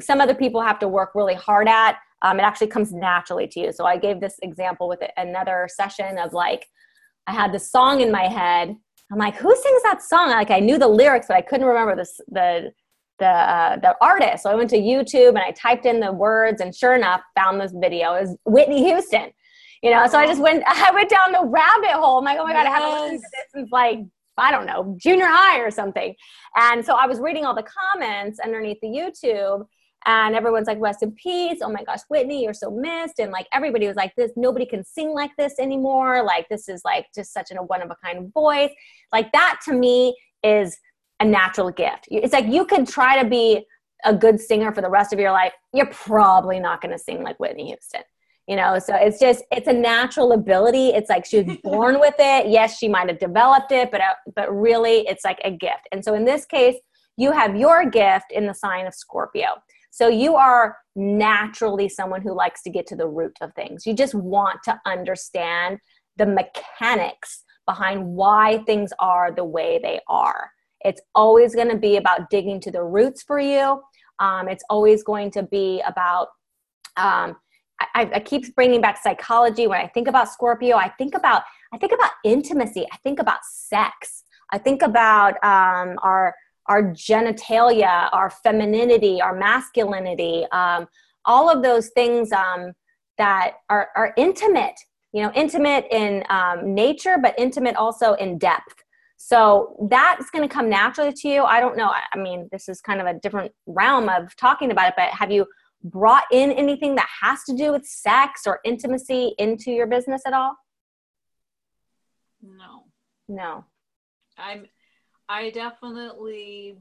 [0.00, 1.98] some other people have to work really hard at.
[2.22, 3.72] Um, it actually comes naturally to you.
[3.72, 6.66] So I gave this example with another session of like
[7.26, 8.76] I had this song in my head
[9.10, 10.30] I'm like, who sings that song?
[10.30, 12.72] Like I knew the lyrics, but I couldn't remember this, the
[13.18, 14.42] the uh, the artist.
[14.42, 17.60] So I went to YouTube and I typed in the words, and sure enough, found
[17.60, 18.14] this video.
[18.14, 19.30] It was Whitney Houston.
[19.82, 20.64] You know, so I just went.
[20.66, 22.18] I went down the rabbit hole.
[22.18, 24.00] I'm like, oh my god, I haven't listened to this since like
[24.38, 26.14] I don't know, junior high or something.
[26.56, 29.66] And so I was reading all the comments underneath the YouTube
[30.06, 31.58] and everyone's like rest in peace.
[31.62, 33.18] Oh my gosh whitney you're so missed.
[33.18, 34.30] And like everybody was like this.
[34.36, 36.24] Nobody can sing like this anymore.
[36.24, 38.70] Like this is like just such a one of a kind voice.
[39.12, 40.78] Like that to me is
[41.18, 42.06] a natural gift.
[42.10, 43.66] It's like you could try to be
[44.04, 45.52] a good singer for the rest of your life.
[45.72, 48.02] You're probably not going to sing like whitney houston
[48.48, 48.78] you know?
[48.78, 50.90] So it's just it's a natural ability.
[50.90, 52.48] It's like she was born with it.
[52.48, 55.88] Yes she might have developed it but uh, but really it's like a gift.
[55.90, 56.76] And so in this case
[57.16, 59.48] you have your gift in the sign of scorpio
[59.96, 63.86] so you are naturally someone who likes to get to the root of things.
[63.86, 65.78] You just want to understand
[66.18, 70.50] the mechanics behind why things are the way they are.
[70.82, 73.80] It's always going to be about digging to the roots for you.
[74.18, 76.28] Um, it's always going to be about,
[76.98, 77.36] um,
[77.80, 79.66] I, I keep bringing back psychology.
[79.66, 82.86] When I think about Scorpio, I think about I think about intimacy.
[82.92, 84.24] I think about sex.
[84.52, 86.34] I think about um, our
[86.68, 90.86] our genitalia, our femininity, our masculinity, um,
[91.24, 92.72] all of those things um,
[93.18, 94.78] that are, are intimate,
[95.12, 98.82] you know, intimate in um, nature, but intimate also in depth.
[99.16, 101.42] So that's going to come naturally to you.
[101.44, 101.90] I don't know.
[101.90, 105.30] I mean, this is kind of a different realm of talking about it, but have
[105.30, 105.46] you
[105.82, 110.32] brought in anything that has to do with sex or intimacy into your business at
[110.32, 110.56] all?
[112.42, 112.84] No.
[113.28, 113.64] No.
[114.38, 114.66] I'm
[115.28, 116.76] I definitely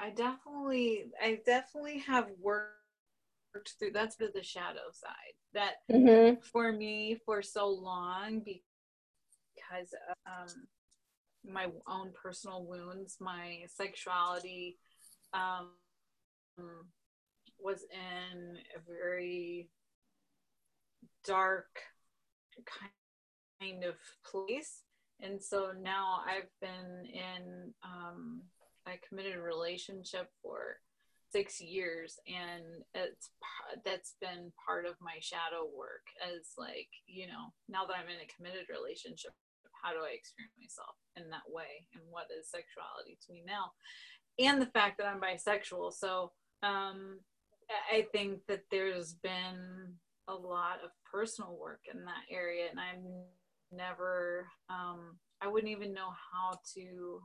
[0.00, 2.68] I definitely I definitely have worked
[3.78, 6.40] through that's the, the shadow side that mm-hmm.
[6.40, 9.94] for me for so long because
[10.26, 10.66] um
[11.44, 14.78] my own personal wounds my sexuality
[15.32, 15.70] um
[17.58, 19.68] was in a very
[21.24, 21.68] dark
[22.64, 22.92] kind
[23.60, 23.94] kind of
[24.24, 24.82] place.
[25.20, 28.42] And so now I've been in um,
[28.86, 30.78] a committed relationship for
[31.30, 33.28] six years and it's
[33.84, 38.16] that's been part of my shadow work as like you know now that i'm in
[38.16, 39.32] a committed relationship
[39.82, 41.86] how do i experience myself in that way?
[41.94, 43.72] And what is sexuality to me now?
[44.38, 45.92] And the fact that i'm bisexual.
[45.92, 47.20] So um
[47.92, 49.94] i think that there's been
[50.26, 53.04] a lot of personal work in that area and i'm
[53.72, 57.20] never um i wouldn't even know how to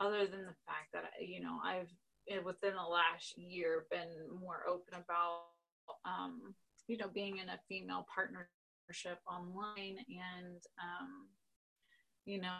[0.00, 1.90] other than the fact that you know i've
[2.30, 4.08] eh, within the last year been
[4.40, 5.42] more open about
[6.04, 6.54] um
[6.86, 11.28] you know being in a female partnership online and um
[12.24, 12.56] you know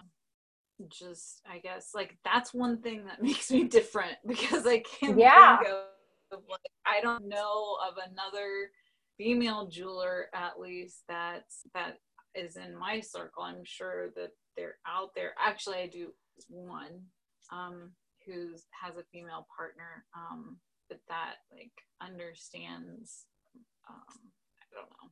[0.88, 5.58] just i guess like that's one thing that makes me different because i can't yeah.
[5.58, 8.70] think of, of like i don't know of another
[9.18, 11.98] female jeweler at least that's that
[12.34, 13.42] is in my circle.
[13.42, 15.32] I'm sure that they're out there.
[15.38, 16.12] Actually, I do
[16.48, 17.00] one
[17.50, 17.90] um,
[18.26, 20.56] who has a female partner, um,
[20.88, 23.24] but that like understands.
[23.88, 24.18] Um,
[24.60, 25.10] I don't know.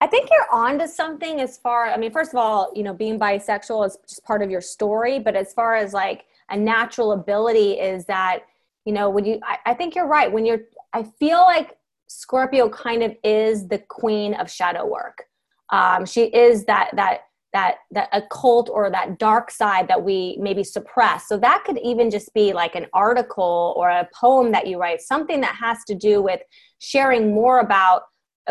[0.00, 2.92] I think you're on to something as far, I mean, first of all, you know,
[2.92, 7.12] being bisexual is just part of your story, but as far as like a natural
[7.12, 8.40] ability is that,
[8.84, 10.30] you know, when you, I, I think you're right.
[10.30, 15.26] When you're, I feel like Scorpio kind of is the queen of shadow work
[15.70, 17.20] um, she is that that
[17.54, 21.28] that that occult or that dark side that we maybe suppress.
[21.28, 25.00] So that could even just be like an article or a poem that you write
[25.00, 26.40] something that has to do with
[26.80, 28.02] sharing more about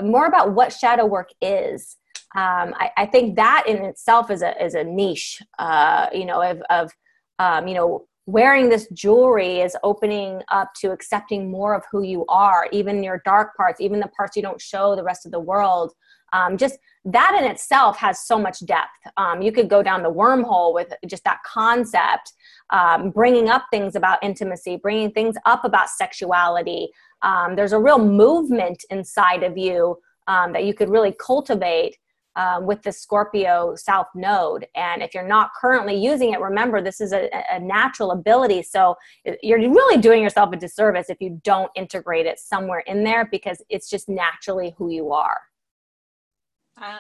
[0.02, 1.98] more about what shadow work is.
[2.36, 6.42] Um, I, I, think that in itself is a is a niche uh, you know
[6.42, 6.92] of, of
[7.38, 12.26] um, you know wearing this jewelry is opening up to accepting more of who you
[12.30, 15.40] are even your dark parts even the parts you don't show the rest of the
[15.40, 15.92] world
[16.34, 18.90] um, just that in itself has so much depth.
[19.18, 22.34] Um, you could go down the wormhole with just that concept,
[22.72, 26.90] um, bringing up things about intimacy, bringing things up about sexuality.
[27.22, 29.98] Um, there's a real movement inside of you
[30.28, 31.98] um, that you could really cultivate
[32.36, 34.66] um, with the Scorpio South Node.
[34.76, 38.64] And if you're not currently using it, remember this is a, a, natural ability.
[38.64, 38.96] So
[39.44, 43.62] you're really doing yourself a disservice if you don't integrate it somewhere in there because
[43.70, 45.42] it's just naturally who you are.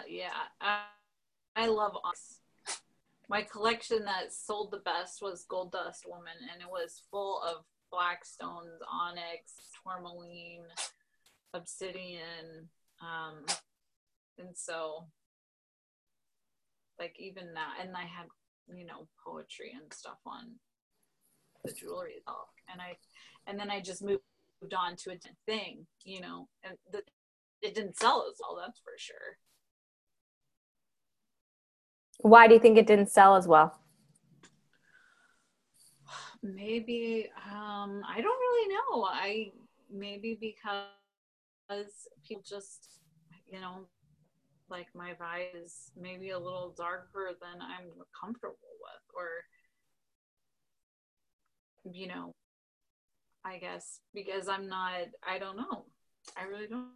[0.07, 0.29] Yeah,
[0.61, 0.83] I,
[1.55, 2.39] I love us.
[3.29, 7.65] My collection that sold the best was Gold Dust Woman, and it was full of
[7.91, 9.53] black stones, onyx,
[9.83, 10.65] tourmaline,
[11.53, 12.69] obsidian,
[13.01, 13.45] um,
[14.37, 15.05] and so
[16.99, 18.27] like even that, and I had
[18.73, 20.55] you know poetry and stuff on
[21.65, 22.97] the jewelry itself, and I,
[23.47, 24.21] and then I just moved
[24.77, 27.01] on to a thing, you know, and the,
[27.61, 29.37] it didn't sell as well, that's for sure
[32.19, 33.79] Why do you think it didn't sell as well?
[36.41, 39.05] Maybe um, I don't really know.
[39.05, 39.51] I
[39.91, 40.87] maybe because
[42.27, 42.99] people just
[43.49, 43.87] you know
[44.69, 49.27] like my vibe is maybe a little darker than I'm comfortable with, or
[51.93, 52.33] you know,
[53.45, 55.07] I guess because I'm not.
[55.27, 55.85] I don't know.
[56.37, 56.87] I really don't.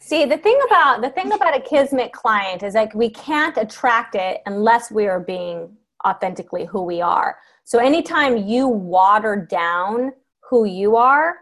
[0.00, 4.14] See, the thing about the thing about a kismet client is like we can't attract
[4.14, 5.74] it unless we are being
[6.06, 7.38] authentically who we are.
[7.64, 10.12] So anytime you water down
[10.50, 11.36] who you are,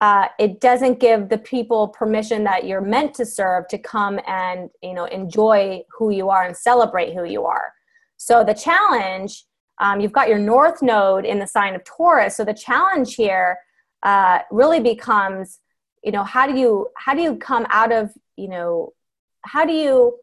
[0.00, 4.70] uh, it doesn't give the people permission that you're meant to serve to come and
[4.82, 7.72] you know enjoy who you are and celebrate who you are.
[8.16, 9.44] So the challenge,
[9.78, 12.36] um, you've got your north node in the sign of Taurus.
[12.36, 13.58] So the challenge here
[14.02, 15.60] uh, really becomes
[16.02, 18.92] you know how do you how do you come out of you know
[19.42, 20.18] how do you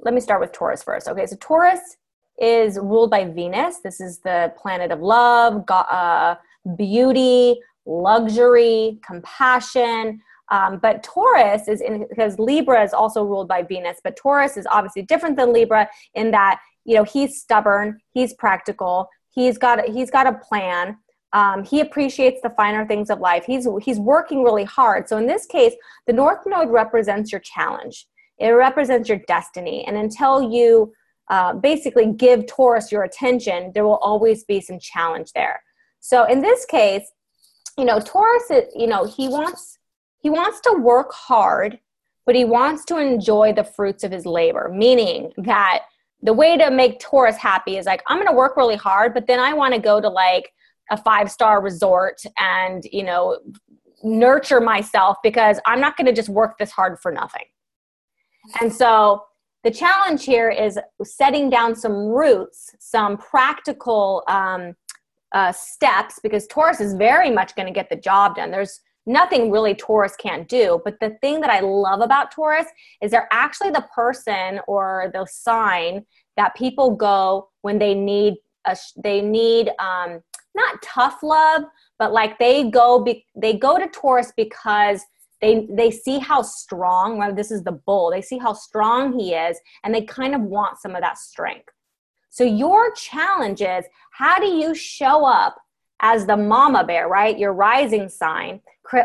[0.00, 1.26] let me start with taurus first okay?
[1.26, 1.96] So taurus
[2.38, 3.78] is ruled by venus.
[3.78, 6.34] This is the planet of love uh,
[6.76, 10.20] beauty luxury compassion.
[10.48, 14.64] Um, but taurus is in because libra is also ruled by venus but taurus is
[14.70, 20.08] obviously different than libra in that you know he's stubborn he's practical he's got he's
[20.08, 20.98] got a plan
[21.32, 23.44] um, he appreciates the finer things of life.
[23.44, 25.08] He's he's working really hard.
[25.08, 25.74] So in this case,
[26.06, 28.06] the North Node represents your challenge.
[28.38, 29.84] It represents your destiny.
[29.86, 30.92] And until you
[31.28, 35.60] uh, basically give Taurus your attention, there will always be some challenge there.
[36.00, 37.10] So in this case,
[37.76, 39.78] you know, Taurus, is, you know, he wants
[40.20, 41.78] he wants to work hard,
[42.24, 44.70] but he wants to enjoy the fruits of his labor.
[44.72, 45.82] Meaning that
[46.22, 49.26] the way to make Taurus happy is like I'm going to work really hard, but
[49.26, 50.52] then I want to go to like
[50.90, 53.38] a five star resort and you know
[54.02, 57.44] nurture myself because i'm not going to just work this hard for nothing.
[58.60, 59.24] And so
[59.64, 64.74] the challenge here is setting down some roots some practical um,
[65.32, 68.50] uh, steps because taurus is very much going to get the job done.
[68.52, 72.66] There's nothing really taurus can't do but the thing that i love about taurus
[73.00, 76.04] is they're actually the person or the sign
[76.36, 78.34] that people go when they need
[78.66, 80.20] a, they need um,
[80.56, 81.62] not tough love,
[81.98, 85.02] but like they go be, they go to Taurus because
[85.40, 87.18] they they see how strong.
[87.18, 88.10] Well, this is the bull.
[88.10, 91.68] They see how strong he is, and they kind of want some of that strength.
[92.30, 95.56] So your challenge is how do you show up
[96.00, 97.38] as the mama bear, right?
[97.38, 98.60] Your rising sign,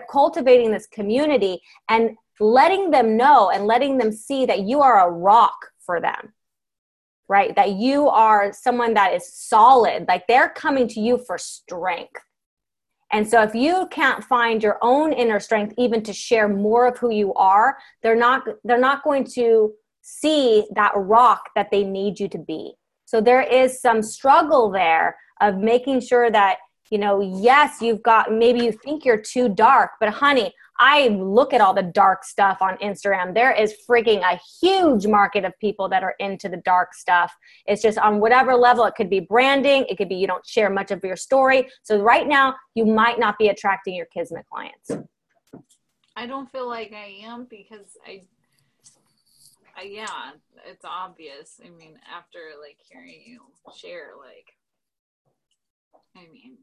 [0.10, 5.12] cultivating this community and letting them know and letting them see that you are a
[5.12, 6.34] rock for them
[7.32, 7.56] right?
[7.56, 12.22] That you are someone that is solid, like they're coming to you for strength.
[13.14, 16.98] And so if you can't find your own inner strength even to share more of
[16.98, 19.72] who you are, they're not they're not going to
[20.02, 22.74] see that rock that they need you to be.
[23.06, 26.58] So there is some struggle there of making sure that
[26.90, 30.54] you know, yes, you've got maybe you think you're too dark, but honey,
[30.84, 33.36] I look at all the dark stuff on Instagram.
[33.36, 37.32] There is freaking a huge market of people that are into the dark stuff.
[37.68, 38.86] It's just on whatever level.
[38.86, 41.70] It could be branding, it could be you don't share much of your story.
[41.84, 44.90] So right now, you might not be attracting your Kismet clients.
[46.16, 48.24] I don't feel like I am because I,
[49.78, 50.32] I yeah,
[50.66, 51.62] it's obvious.
[51.64, 53.42] I mean, after like hearing you
[53.78, 54.58] share, like,
[56.18, 56.58] I mean,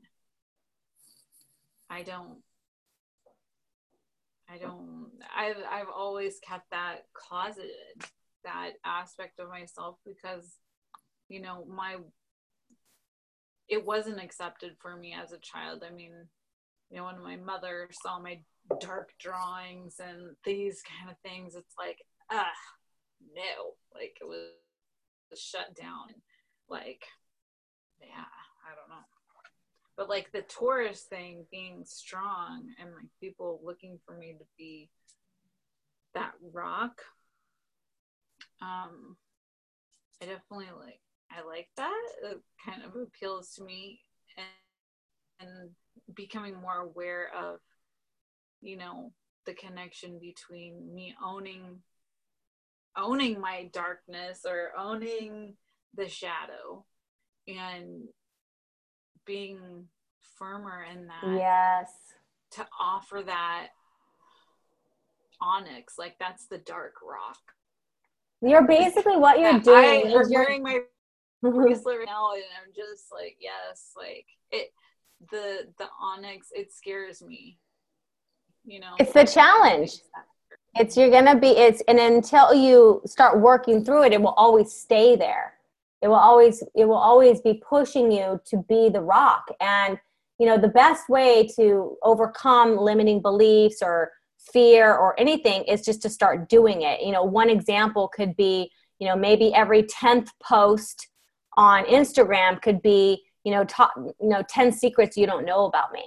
[1.89, 2.39] I don't
[4.49, 8.05] I don't I've I've always kept that closeted,
[8.45, 10.59] that aspect of myself because
[11.29, 11.97] you know, my
[13.69, 15.85] it wasn't accepted for me as a child.
[15.87, 16.13] I mean,
[16.91, 18.41] you know, when my mother saw my
[18.81, 21.99] dark drawings and these kind of things, it's like,
[22.31, 22.51] ah,
[23.35, 23.75] no.
[23.95, 26.15] Like it was shut down.
[26.69, 27.05] Like,
[28.01, 28.25] yeah,
[28.65, 29.18] I don't know
[29.99, 34.89] but like the Taurus thing being strong and like people looking for me to be
[36.15, 37.03] that rock
[38.63, 39.17] um
[40.23, 42.03] i definitely like i like that.
[42.23, 44.01] It kind of appeals to me
[44.37, 44.47] and
[45.41, 45.71] and
[46.15, 47.59] becoming more aware of
[48.61, 49.13] you know
[49.47, 51.81] the connection between me owning
[52.97, 55.55] owning my darkness or owning
[55.95, 56.85] the shadow
[57.47, 58.09] and
[59.29, 59.85] being
[60.37, 61.37] firmer in that.
[61.37, 61.93] Yes.
[62.53, 63.69] To offer that
[65.41, 67.39] onyx, like that's the dark rock.
[68.41, 69.77] You're basically what you're doing.
[69.77, 70.81] I, am wearing my
[71.43, 74.73] bracelet right now, and I'm just like, yes, like it.
[75.31, 77.59] The the onyx, it scares me.
[78.65, 80.01] You know, it's the challenge.
[80.77, 84.73] it's you're gonna be it's and until you start working through it it will always
[84.73, 85.58] stay there
[86.03, 89.45] it will always it will always be pushing you to be the rock.
[89.61, 89.99] And
[90.39, 94.13] you know the best way to overcome limiting beliefs or
[94.53, 97.01] fear or anything is just to start doing it.
[97.03, 101.09] You know one example could be you know maybe every 10th post
[101.57, 105.93] on instagram could be you know top you know 10 secrets you don't know about
[105.93, 106.05] me.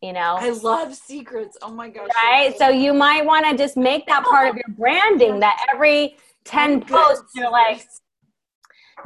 [0.00, 0.36] You know?
[0.38, 1.58] I love secrets.
[1.60, 2.56] Oh my gosh right?
[2.56, 6.82] So you might want to just make that part of your branding that every 10
[6.82, 7.86] posts you're like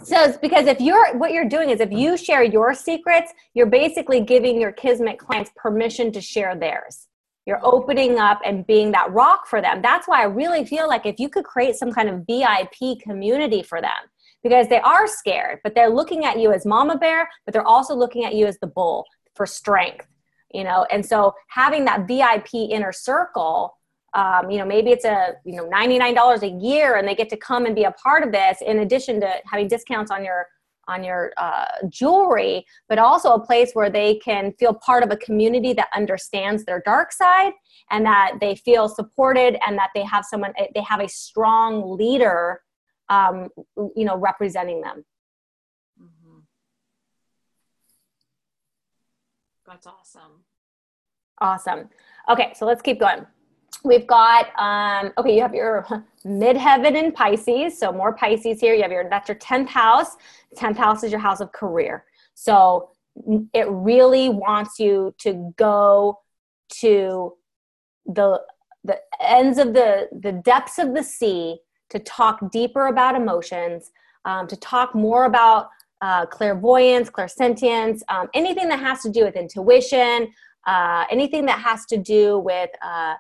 [0.03, 3.67] so it's because if you're what you're doing is if you share your secrets you're
[3.67, 7.09] basically giving your kismet clients permission to share theirs.
[7.45, 9.83] You're opening up and being that rock for them.
[9.83, 13.63] That's why i really feel like if you could create some kind of vip community
[13.63, 13.91] for them
[14.43, 17.95] because they are scared but they're looking at you as mama bear but they're also
[17.95, 20.07] looking at you as the bull for strength
[20.53, 20.87] you know?
[20.91, 23.79] And so having that vip inner circle
[24.15, 27.37] um, you know maybe it's a you know $99 a year and they get to
[27.37, 30.47] come and be a part of this in addition to having discounts on your
[30.89, 35.17] on your uh, jewelry but also a place where they can feel part of a
[35.17, 37.53] community that understands their dark side
[37.91, 42.61] and that they feel supported and that they have someone they have a strong leader
[43.09, 43.49] um,
[43.97, 45.05] you know representing them.
[46.01, 46.39] Mm-hmm.
[49.67, 50.45] that's awesome.
[51.41, 51.89] Awesome.
[52.29, 53.25] Okay so let's keep going
[53.85, 55.35] We've got um, okay.
[55.35, 55.87] You have your
[56.25, 58.75] midheaven in Pisces, so more Pisces here.
[58.75, 60.17] You have your that's your tenth house.
[60.57, 62.05] Tenth house is your house of career.
[62.35, 62.91] So
[63.53, 66.21] it really wants you to go
[66.81, 67.35] to
[68.07, 68.41] the
[68.85, 71.59] the ends of the the depths of the sea
[71.91, 73.91] to talk deeper about emotions,
[74.25, 75.69] um, to talk more about
[76.01, 80.33] uh, clairvoyance, clairsentience, um, anything that has to do with intuition,
[80.67, 83.15] uh, anything that has to do with uh,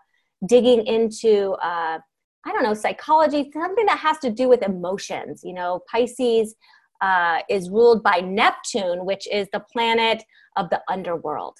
[0.46, 1.98] digging into uh,
[2.44, 5.80] i don't know psychology something that has to do with emotions you know?
[5.90, 6.54] Pisces
[7.00, 10.22] uh, is ruled by neptune which is the planet
[10.56, 11.56] of the underworld.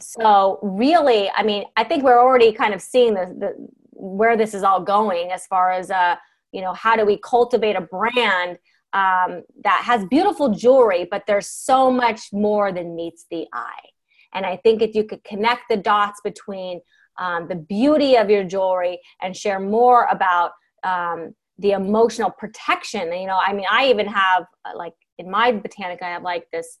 [0.00, 4.52] So really i mean i think we're already kind of seeing the, the where this
[4.52, 6.16] is all going as far as uh,
[6.50, 8.58] you know how do we cultivate a brand
[8.94, 13.88] um, that has beautiful jewelry but there's so much more than meets the eye.
[14.34, 16.80] And i think if you could connect the dots between
[17.22, 20.50] um, the beauty of your jewelry and share more about
[20.82, 23.12] um, the emotional protection.
[23.12, 26.46] You know, I mean, I even have uh, like in my botanic, I have like
[26.52, 26.78] this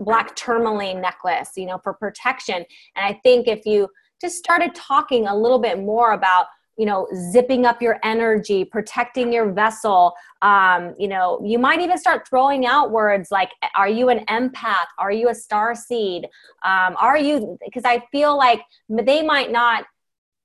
[0.00, 2.56] black tourmaline necklace, you know, for protection.
[2.56, 3.88] And I think if you
[4.20, 6.46] just started talking a little bit more about
[6.76, 10.14] you know zipping up your energy protecting your vessel.
[10.42, 14.86] Um, you know you might even start throwing out words like are you an empath?
[14.98, 16.26] Are you a star seed?
[16.64, 19.84] Um, are you because i feel like they might not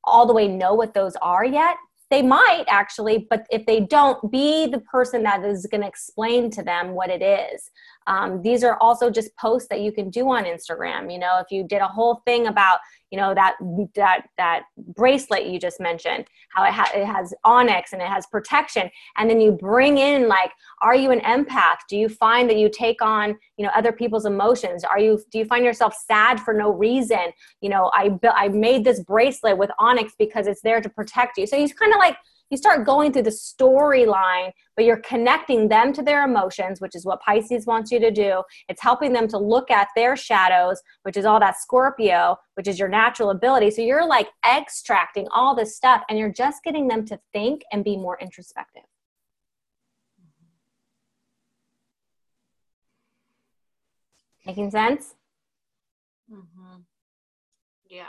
[0.03, 1.75] all the way know what those are yet.
[2.09, 6.49] They might actually but if they don't be the person that is going to explain
[6.51, 7.69] to them what it is
[8.07, 11.51] um, these are also just posts that you can do on instagram you know if
[11.51, 12.79] you did a whole thing about
[13.11, 13.55] you know that
[13.95, 14.63] that that
[14.95, 19.29] bracelet you just mentioned how it, ha- it has onyx and it has protection and
[19.29, 21.77] then you bring in like are you an empath?
[21.89, 24.83] Do you find that you take on you know other people's emotions?
[24.83, 27.31] Are you do you find yourself sad for no reason?
[27.61, 31.47] You know i i made this bracelet with onyx because it's there to protect you.
[31.47, 32.17] So you kind of like
[32.49, 37.05] you start going through the storyline, but you're connecting them to their emotions, which is
[37.05, 38.41] what Pisces wants you to do.
[38.67, 42.79] It's helping them to look at their shadows, which is all that Scorpio, which is
[42.79, 43.71] your natural ability.
[43.71, 47.83] So you're like extracting all this stuff and you're just getting them to think and
[47.83, 48.83] be more introspective.
[54.45, 55.13] Making sense?
[56.31, 56.81] Mm-hmm.
[57.89, 58.05] Yeah.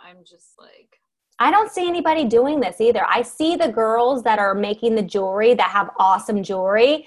[0.00, 0.98] I'm just like,
[1.38, 3.04] I don't see anybody doing this either.
[3.08, 7.06] I see the girls that are making the jewelry that have awesome jewelry.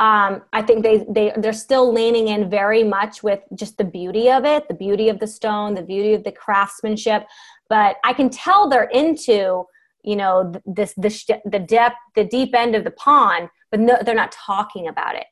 [0.00, 4.30] Um, I think they they they're still leaning in very much with just the beauty
[4.30, 7.26] of it, the beauty of the stone, the beauty of the craftsmanship.
[7.68, 9.64] But I can tell they're into
[10.02, 14.14] you know this the the depth the deep end of the pond, but no, they're
[14.14, 15.26] not talking about it.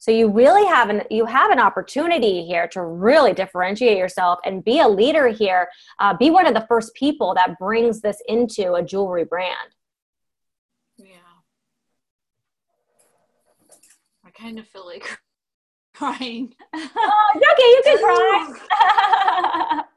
[0.00, 4.64] So you really have an you have an opportunity here to really differentiate yourself and
[4.64, 5.68] be a leader here.
[5.98, 9.76] Uh, be one of the first people that brings this into a jewelry brand.
[10.96, 11.16] Yeah,
[14.24, 15.18] I kind of feel like
[15.94, 16.54] crying.
[16.74, 17.98] oh, okay, you can
[19.76, 19.82] cry.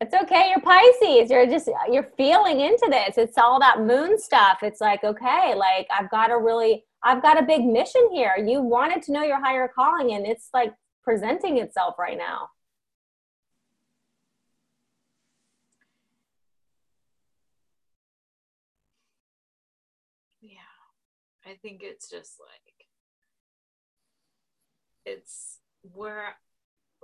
[0.00, 3.16] it's okay you're pisces you're just you're feeling into this.
[3.18, 4.58] It's all that moon stuff.
[4.62, 8.34] It's like okay like i've got a really i've got a big mission here.
[8.36, 12.48] You wanted to know your higher calling and it's like presenting itself right now.
[20.40, 20.58] Yeah.
[21.46, 22.86] I think it's just like
[25.06, 26.36] it's where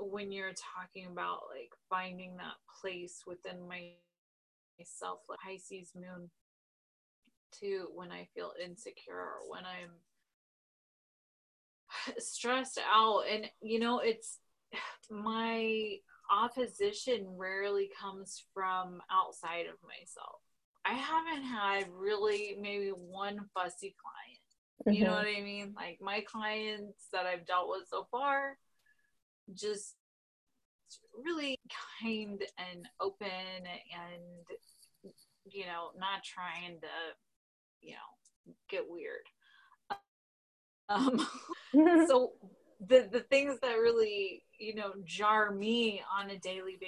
[0.00, 3.90] when you're talking about like finding that place within my
[4.78, 6.30] myself like Pisces moon
[7.60, 9.90] to when I feel insecure or when I'm
[12.18, 14.38] stressed out and you know it's
[15.10, 15.96] my
[16.30, 20.40] opposition rarely comes from outside of myself
[20.84, 24.92] i haven't had really maybe one fussy client mm-hmm.
[24.92, 25.26] you know mm-hmm.
[25.26, 28.56] what i mean like my clients that i've dealt with so far
[29.54, 29.94] just
[31.24, 31.58] really
[32.02, 33.28] kind and open
[33.64, 35.12] and
[35.46, 36.88] you know not trying to
[37.82, 39.26] you know get weird.
[40.88, 41.26] Um,
[42.08, 42.32] so
[42.86, 46.78] the the things that really you know jar me on a daily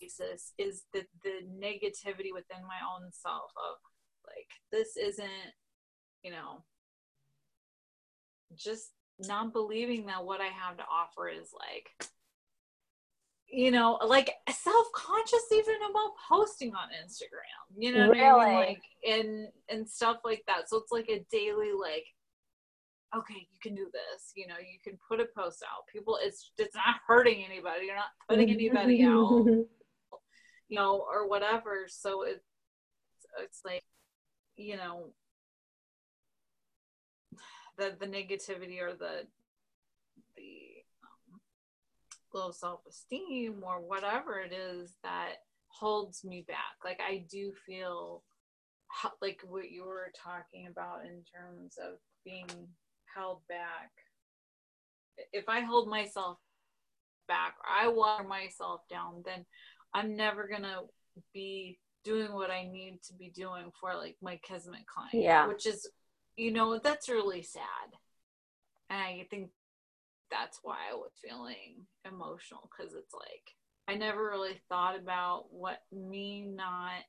[0.00, 3.78] basis is the the negativity within my own self of
[4.26, 5.54] like this isn't
[6.22, 6.64] you know
[8.56, 8.90] just
[9.26, 12.10] not believing that what I have to offer is like
[13.52, 17.76] you know, like self-conscious even about posting on Instagram.
[17.76, 18.22] You know really?
[18.22, 18.54] I mean?
[18.54, 20.68] Like and and stuff like that.
[20.68, 22.06] So it's like a daily like
[23.16, 24.32] okay, you can do this.
[24.36, 25.84] You know, you can put a post out.
[25.92, 27.86] People, it's it's not hurting anybody.
[27.86, 28.76] You're not putting mm-hmm.
[28.76, 29.46] anybody out,
[30.68, 31.86] you know, or whatever.
[31.88, 32.44] So it's
[33.42, 33.84] it's like,
[34.56, 35.12] you know,
[37.80, 39.26] the the negativity or the
[40.36, 41.40] the um,
[42.32, 45.36] low self esteem or whatever it is that
[45.68, 46.76] holds me back.
[46.84, 48.22] Like I do feel
[49.22, 52.46] like what you were talking about in terms of being
[53.14, 53.90] held back,
[55.32, 56.38] if I hold myself
[57.28, 59.46] back or I water myself down, then
[59.94, 60.82] I'm never gonna
[61.32, 65.24] be doing what I need to be doing for like my kismet client.
[65.24, 65.46] Yeah.
[65.46, 65.88] Which is,
[66.40, 67.62] you know, that's really sad.
[68.88, 69.50] And I think
[70.30, 73.54] that's why I was feeling emotional because it's like
[73.86, 77.02] I never really thought about what me not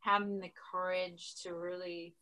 [0.00, 2.14] having the courage to really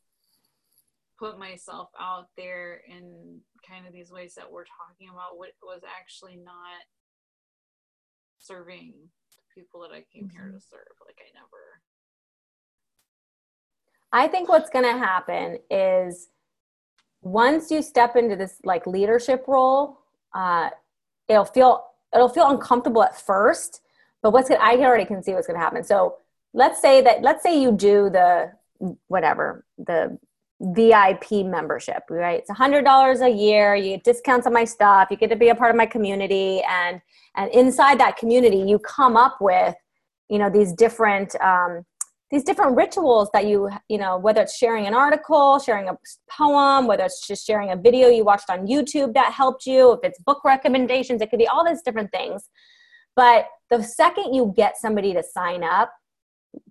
[1.19, 5.83] put myself out there in kind of these ways that we're talking about what was
[5.99, 6.83] actually not
[8.39, 8.93] serving
[9.31, 10.37] the people that I came mm-hmm.
[10.37, 10.97] here to serve.
[11.07, 11.81] Like I never.
[14.13, 16.29] I think what's going to happen is
[17.23, 19.99] once you step into this like leadership role,
[20.35, 20.71] uh,
[21.29, 21.85] it'll feel
[22.15, 23.83] it'll feel uncomfortable at first,
[24.23, 25.83] but what's gonna, I already can see what's going to happen.
[25.83, 26.17] So
[26.55, 28.53] let's say that let's say you do the
[29.09, 30.19] whatever the
[30.61, 32.39] VIP membership, right?
[32.39, 33.75] It's a hundred dollars a year.
[33.75, 35.09] You get discounts on my stuff.
[35.11, 37.01] You get to be a part of my community, and
[37.35, 39.75] and inside that community, you come up with,
[40.29, 41.85] you know, these different um,
[42.31, 45.97] these different rituals that you you know whether it's sharing an article, sharing a
[46.31, 50.01] poem, whether it's just sharing a video you watched on YouTube that helped you, if
[50.03, 52.49] it's book recommendations, it could be all these different things.
[53.15, 55.91] But the second you get somebody to sign up,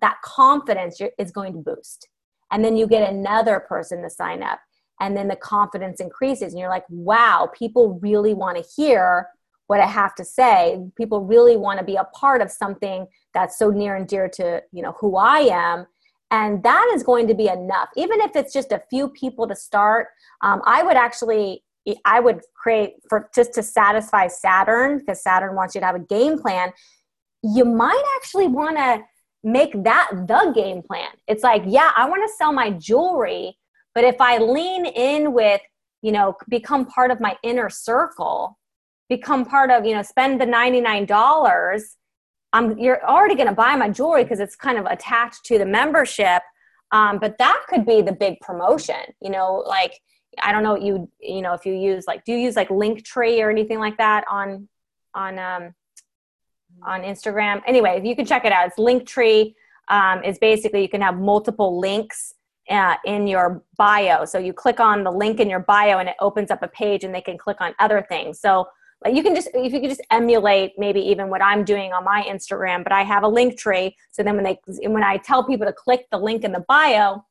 [0.00, 2.08] that confidence is going to boost
[2.50, 4.60] and then you get another person to sign up
[5.00, 9.26] and then the confidence increases and you're like wow people really want to hear
[9.66, 13.58] what i have to say people really want to be a part of something that's
[13.58, 15.86] so near and dear to you know who i am
[16.30, 19.56] and that is going to be enough even if it's just a few people to
[19.56, 20.08] start
[20.42, 21.62] um, i would actually
[22.04, 26.00] i would create for just to satisfy saturn because saturn wants you to have a
[26.00, 26.72] game plan
[27.42, 29.02] you might actually want to
[29.46, 31.08] make that the game plan.
[31.28, 33.56] It's like, yeah, I want to sell my jewelry,
[33.94, 35.60] but if I lean in with,
[36.02, 38.58] you know, become part of my inner circle,
[39.08, 41.82] become part of, you know, spend the $99,
[42.52, 45.66] I'm, you're already going to buy my jewelry because it's kind of attached to the
[45.66, 46.42] membership.
[46.92, 49.98] Um, but that could be the big promotion, you know, like,
[50.42, 53.40] I don't know you, you know, if you use like, do you use like Linktree
[53.40, 54.68] or anything like that on,
[55.14, 55.74] on, um,
[56.82, 57.62] on Instagram.
[57.66, 58.68] Anyway, you can check it out.
[58.68, 59.54] It's Linktree.
[59.88, 62.34] Um, is basically you can have multiple links
[62.68, 64.24] uh, in your bio.
[64.24, 67.04] So you click on the link in your bio and it opens up a page
[67.04, 68.40] and they can click on other things.
[68.40, 68.66] So
[69.04, 72.04] like you can just if you could just emulate maybe even what I'm doing on
[72.04, 75.66] my Instagram, but I have a Linktree So then when they when I tell people
[75.66, 77.24] to click the link in the bio,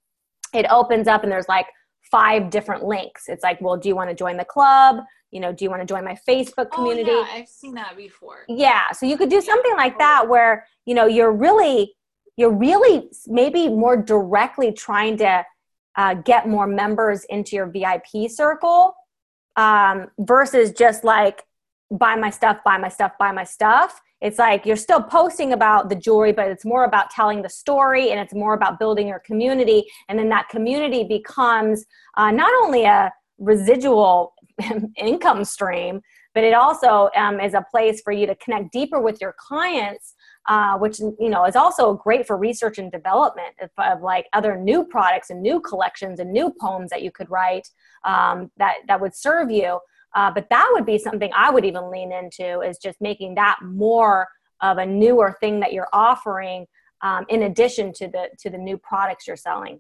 [0.53, 1.67] it opens up and there's like
[2.11, 3.27] five different links.
[3.27, 5.03] It's like, well, do you want to join the club?
[5.35, 7.11] you know, do you want to join my Facebook community?
[7.11, 8.45] Oh, yeah, I've seen that before.
[8.47, 8.91] Yeah.
[8.91, 11.93] So you could do something yeah, like that where, you know, you're really,
[12.37, 15.45] you're really maybe more directly trying to
[15.97, 18.95] uh, get more members into your VIP circle
[19.57, 21.43] um, versus just like
[21.91, 24.01] buy my stuff, buy my stuff, buy my stuff.
[24.21, 28.11] it's like you're still posting about the jewelry but it's more about telling the story
[28.11, 31.85] and it's more about building your community and then that community becomes
[32.17, 34.33] uh, not only a residual
[34.97, 36.01] income stream
[36.33, 40.13] but it also um, is a place for you to connect deeper with your clients
[40.47, 44.55] uh, which you know is also great for research and development of, of, like other
[44.55, 47.67] new products and new collections and new poems that you could write
[48.05, 49.79] um, that that would serve you
[50.15, 53.57] uh, but that would be something i would even lean into is just making that
[53.61, 54.27] more
[54.61, 56.65] of a newer thing that you're offering
[57.01, 59.79] um, in addition to the to the new products you're selling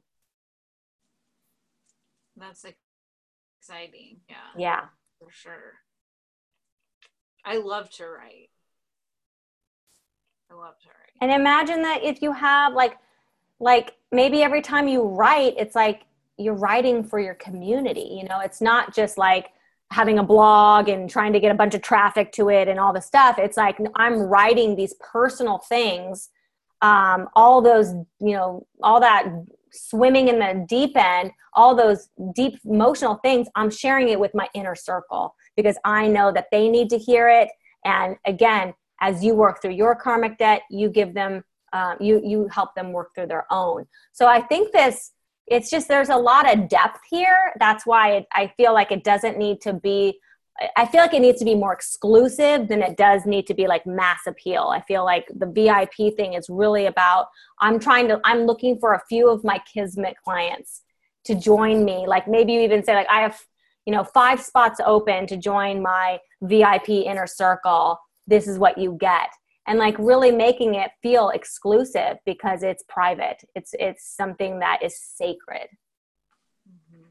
[2.37, 2.65] that's
[3.61, 4.81] exciting yeah yeah
[5.19, 5.73] for sure
[7.45, 8.49] I love to write.
[10.51, 11.13] I love to write.
[11.21, 12.97] And imagine that if you have like
[13.59, 16.03] like maybe every time you write, it's like
[16.37, 18.17] you're writing for your community.
[18.19, 19.49] You know, it's not just like
[19.91, 22.93] having a blog and trying to get a bunch of traffic to it and all
[22.93, 23.37] the stuff.
[23.37, 26.29] It's like I'm writing these personal things,
[26.81, 29.25] um, all those, you know, all that
[29.71, 34.47] swimming in the deep end, all those deep emotional things, I'm sharing it with my
[34.53, 37.49] inner circle because I know that they need to hear it.
[37.83, 42.47] And again, as you work through your karmic debt, you give them, um, you you
[42.51, 43.85] help them work through their own.
[44.13, 45.11] So I think this,
[45.47, 47.53] it's just there's a lot of depth here.
[47.59, 50.19] That's why it, I feel like it doesn't need to be.
[50.77, 53.67] I feel like it needs to be more exclusive than it does need to be
[53.67, 54.69] like mass appeal.
[54.73, 57.27] I feel like the VIP thing is really about
[57.59, 60.81] I'm trying to I'm looking for a few of my kismet clients
[61.25, 62.05] to join me.
[62.07, 63.39] Like maybe you even say like I have
[63.85, 67.99] you know, five spots open to join my VIP inner circle.
[68.27, 69.29] This is what you get.
[69.67, 73.43] And like really making it feel exclusive because it's private.
[73.55, 75.69] It's it's something that is sacred.
[76.69, 77.05] Mm-hmm.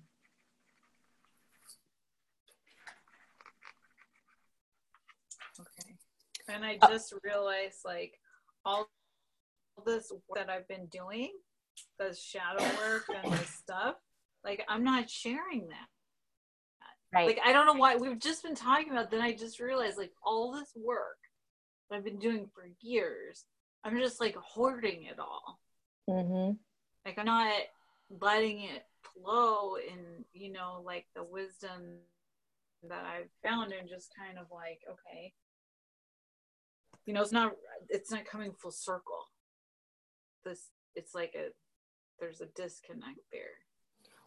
[5.61, 5.97] Okay.
[6.49, 8.21] And I just realized like
[8.65, 8.89] all
[9.85, 11.33] this that I've been doing,
[11.99, 13.97] the shadow work and the stuff,
[14.45, 15.89] like I'm not sharing that.
[17.13, 17.27] Right.
[17.27, 19.11] Like I don't know why we've just been talking about.
[19.11, 21.24] Then I just realized like all this work that
[21.93, 23.45] I've been doing for years.
[23.85, 25.61] I'm just like hoarding it all.
[26.09, 26.55] Mm-hmm.
[27.05, 27.53] Like I'm not
[28.21, 31.99] letting it flow in, you know, like the wisdom
[32.89, 35.33] that I've found, and just kind of like, okay,
[37.07, 37.53] you know, it's not,
[37.89, 39.31] it's not coming full circle.
[40.45, 41.49] This, it's like a,
[42.21, 43.57] there's a disconnect there.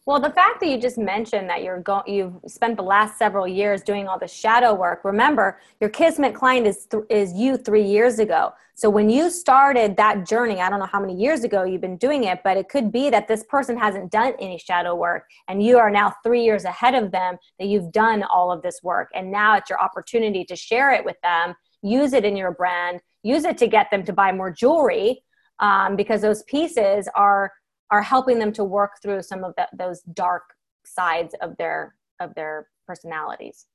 [0.08, 3.46] Well, the fact that you just mentioned that you're going, you've spent the last several
[3.46, 5.04] years doing all the shadow work.
[5.04, 8.54] Remember, your Kismet client is th- is you three years ago.
[8.76, 11.98] So when you started that journey, I don't know how many years ago you've been
[11.98, 15.62] doing it, but it could be that this person hasn't done any shadow work, and
[15.62, 19.10] you are now three years ahead of them that you've done all of this work,
[19.14, 23.02] and now it's your opportunity to share it with them, use it in your brand,
[23.24, 25.22] use it to get them to buy more jewelry,
[25.60, 27.52] um, because those pieces are
[27.92, 30.54] are helping them to work through some of the, those dark
[30.86, 33.66] sides of their of their personalities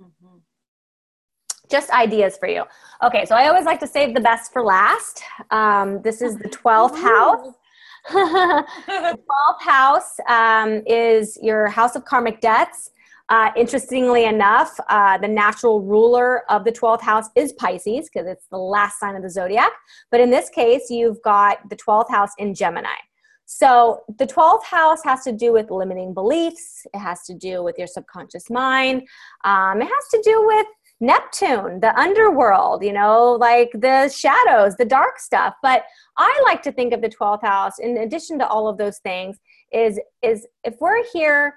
[0.00, 0.38] mm-hmm.
[1.70, 2.64] just ideas for you
[3.02, 6.48] okay so i always like to save the best for last um, this is the
[6.48, 7.54] 12th house
[8.12, 12.90] the 12th house um, is your house of karmic debts
[13.28, 18.46] uh, interestingly enough, uh, the natural ruler of the 12th house is Pisces because it's
[18.50, 19.70] the last sign of the zodiac.
[20.10, 22.90] But in this case, you've got the 12th house in Gemini.
[23.54, 26.86] So the 12th house has to do with limiting beliefs.
[26.94, 29.02] It has to do with your subconscious mind.
[29.44, 30.66] Um, it has to do with
[31.00, 35.52] Neptune, the underworld, you know, like the shadows, the dark stuff.
[35.62, 35.82] But
[36.16, 39.36] I like to think of the 12th house, in addition to all of those things,
[39.70, 41.54] is is if we're here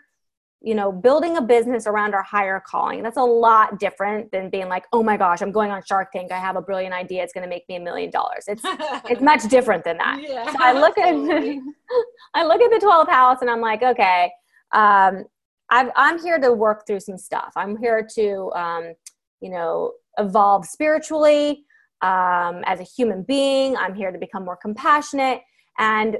[0.66, 3.04] you know, building a business around our higher calling.
[3.04, 6.32] That's a lot different than being like, oh my gosh, I'm going on Shark Tank.
[6.32, 7.22] I have a brilliant idea.
[7.22, 8.46] It's going to make me a million dollars.
[8.48, 10.20] It's it's much different than that.
[10.20, 11.14] Yeah, so I look at
[12.34, 14.32] I look at the 12th house and I'm like, okay,
[14.74, 15.26] um,
[15.70, 17.54] i am here to work through some stuff.
[17.56, 18.94] I'm here to, um,
[19.42, 21.64] you know, evolve spiritually
[22.02, 23.78] um, as a human being.
[23.78, 25.42] I'm here to become more compassionate.
[25.78, 26.18] And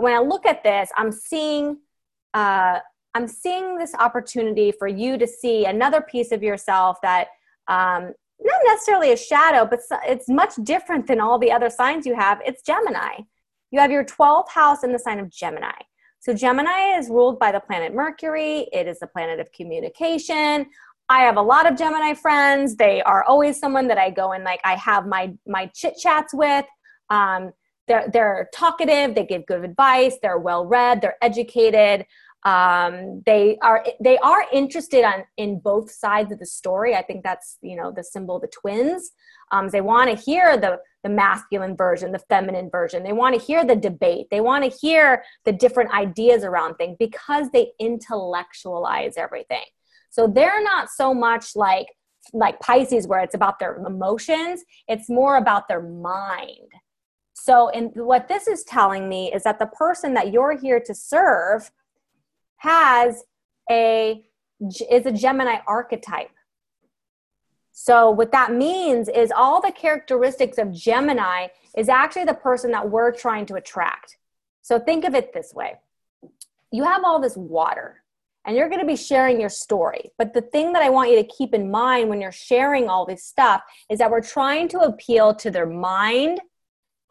[0.00, 1.78] when I look at this, I'm seeing.
[2.34, 2.80] Uh,
[3.14, 7.28] I'm seeing this opportunity for you to see another piece of yourself that
[7.68, 12.14] um, not necessarily a shadow, but it's much different than all the other signs you
[12.14, 12.40] have.
[12.44, 13.22] It's Gemini.
[13.70, 15.72] You have your 12th house in the sign of Gemini.
[16.20, 20.66] So, Gemini is ruled by the planet Mercury, it is the planet of communication.
[21.08, 22.76] I have a lot of Gemini friends.
[22.76, 26.32] They are always someone that I go and like I have my my chit chats
[26.32, 26.64] with.
[27.08, 27.50] Um,
[27.88, 29.16] they're they're talkative.
[29.16, 30.16] They give good advice.
[30.22, 31.00] They're well read.
[31.00, 32.06] They're educated.
[32.44, 36.94] Um, they are they are interested on in both sides of the story.
[36.94, 39.10] I think that's you know the symbol of the twins.
[39.52, 43.02] Um, they want to hear the the masculine version the feminine version.
[43.02, 44.28] They want to hear the debate.
[44.30, 49.64] They want to hear the different ideas around things because they intellectualize everything.
[50.08, 51.88] So they're not so much like
[52.32, 54.62] like pisces where it's about their emotions.
[54.88, 56.72] It's more about their mind.
[57.34, 60.94] So and what this is telling me is that the person that you're here to
[60.94, 61.70] serve
[62.60, 63.24] has
[63.70, 64.22] a
[64.90, 66.30] is a Gemini archetype.
[67.72, 72.90] So what that means is all the characteristics of Gemini is actually the person that
[72.90, 74.18] we're trying to attract.
[74.60, 75.76] So think of it this way.
[76.70, 78.02] You have all this water
[78.44, 80.10] and you're going to be sharing your story.
[80.18, 83.06] But the thing that I want you to keep in mind when you're sharing all
[83.06, 86.40] this stuff is that we're trying to appeal to their mind,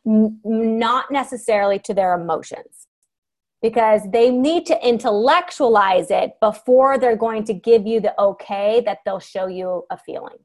[0.06, 2.78] not necessarily to their emotions
[3.62, 8.99] because they need to intellectualize it before they're going to give you the okay that
[9.05, 10.38] they'll show you a feeling.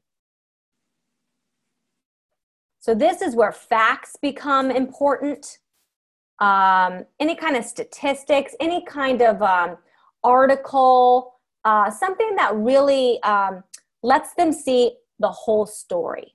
[2.81, 5.59] So, this is where facts become important.
[6.41, 9.79] Um, any kind of statistics, any kind of um,
[10.23, 11.35] article,
[11.65, 13.63] uh, something that really um,
[14.03, 16.33] lets them see the whole story.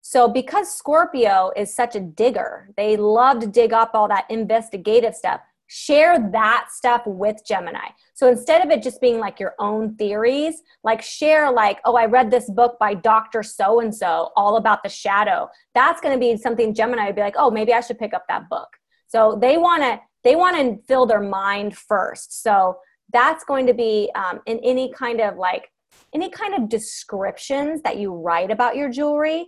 [0.00, 5.14] So, because Scorpio is such a digger, they love to dig up all that investigative
[5.14, 7.88] stuff share that stuff with Gemini.
[8.14, 12.06] So instead of it just being like your own theories, like share like, oh, I
[12.06, 13.42] read this book by Dr.
[13.42, 15.48] So and so all about the shadow.
[15.74, 18.24] That's going to be something Gemini would be like, oh, maybe I should pick up
[18.28, 18.68] that book.
[19.06, 22.42] So they want to they want to fill their mind first.
[22.42, 22.78] So
[23.12, 25.70] that's going to be um, in any kind of like
[26.12, 29.46] any kind of descriptions that you write about your jewelry.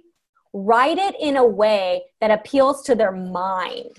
[0.52, 3.96] Write it in a way that appeals to their mind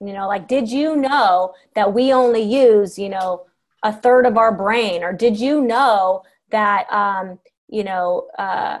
[0.00, 3.46] you know, like, did you know that we only use, you know,
[3.82, 5.02] a third of our brain?
[5.02, 7.38] Or did you know that, um,
[7.68, 8.78] you know, uh,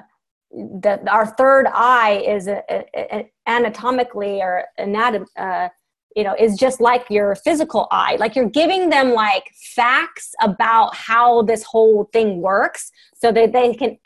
[0.82, 5.68] that our third eye is a, a, a anatomically or anatom, uh,
[6.16, 8.16] you know, is just like your physical eye.
[8.18, 9.44] Like you're giving them like
[9.76, 13.98] facts about how this whole thing works so that they can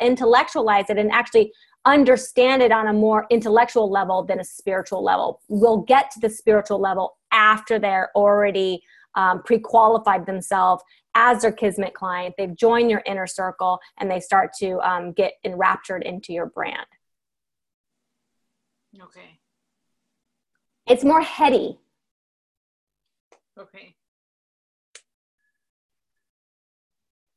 [0.00, 1.52] intellectualize it and actually
[1.86, 5.40] understand it on a more intellectual level than a spiritual level.
[5.48, 8.82] We'll get to the spiritual level after they're already
[9.14, 10.82] um, pre qualified themselves
[11.14, 12.34] as their Kismet client.
[12.36, 16.86] They've joined your inner circle and they start to um, get enraptured into your brand.
[19.00, 19.40] Okay.
[20.86, 21.78] It's more heady.
[23.58, 23.94] Okay.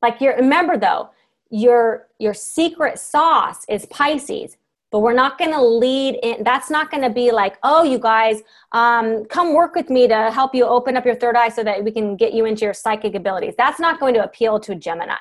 [0.02, 1.10] Like you're, remember though,
[1.50, 4.58] your your secret sauce is pisces
[4.92, 8.00] but we're not going to lead in that's not going to be like oh you
[8.00, 8.42] guys
[8.72, 11.84] um, come work with me to help you open up your third eye so that
[11.84, 13.54] we can get you into your psychic abilities.
[13.58, 15.16] That's not going to appeal to gemini.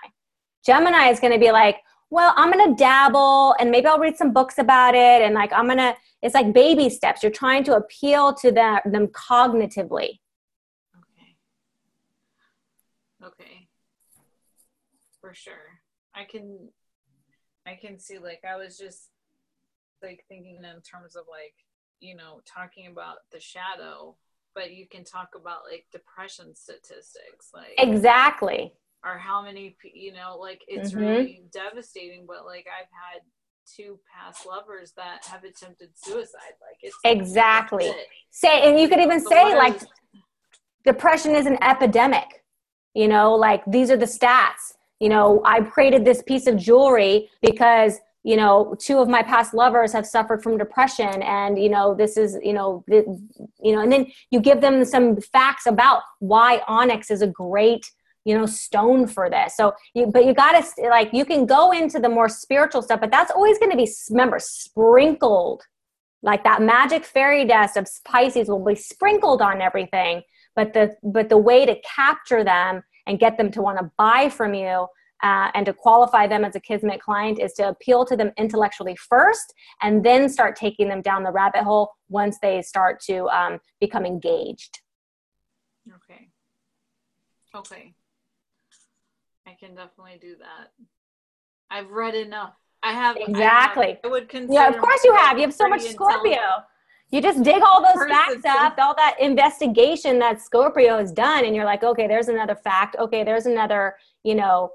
[0.65, 1.79] Gemini is going to be like
[2.11, 5.53] well i'm going to dabble and maybe i'll read some books about it and like
[5.53, 7.23] i'm going to it's like baby steps.
[7.23, 10.19] You're trying to appeal to them, them cognitively.
[10.97, 11.37] Okay.
[13.25, 13.69] Okay.
[15.21, 15.66] For sure
[16.17, 16.71] I can
[17.67, 19.11] I can see like I was just
[20.03, 21.55] like thinking in terms of like
[22.01, 24.17] you know talking about the shadow
[24.55, 28.73] but you can talk about like depression statistics like exactly
[29.05, 31.01] or how many you know like it's mm-hmm.
[31.01, 33.23] really devastating but like i've had
[33.67, 38.07] two past lovers that have attempted suicide like it's exactly it.
[38.31, 39.87] say and you could even so say like is,
[40.85, 42.45] depression is an epidemic
[42.95, 47.29] you know like these are the stats you know i created this piece of jewelry
[47.43, 51.95] because you know two of my past lovers have suffered from depression and you know
[51.95, 53.05] this is you know the,
[53.63, 57.91] you know and then you give them some facts about why onyx is a great
[58.27, 59.57] you know stone for this.
[59.57, 63.01] So you but you got to like you can go into the more spiritual stuff
[63.01, 65.63] but that's always going to be remember sprinkled.
[66.23, 70.23] Like that magic fairy dust of pisces will be sprinkled on everything
[70.57, 74.29] but the but the way to capture them and get them to want to buy
[74.29, 74.87] from you
[75.23, 78.97] uh, and to qualify them as a Kismet client is to appeal to them intellectually
[78.97, 83.59] first and then start taking them down the rabbit hole once they start to um,
[83.81, 84.81] become engaged.
[85.89, 86.29] Okay.
[87.55, 87.95] Okay.
[89.47, 90.73] I can definitely do that.
[91.71, 92.55] I've read enough.
[92.83, 93.85] I have exactly.
[93.85, 94.53] I, have, I would consider.
[94.53, 95.39] Yeah, of course you have.
[95.39, 96.39] You have so much Scorpio.
[97.11, 101.55] You just dig all those facts up, all that investigation that Scorpio has done, and
[101.55, 102.97] you're like, okay, there's another fact.
[102.99, 103.95] Okay, there's another,
[104.25, 104.71] you know,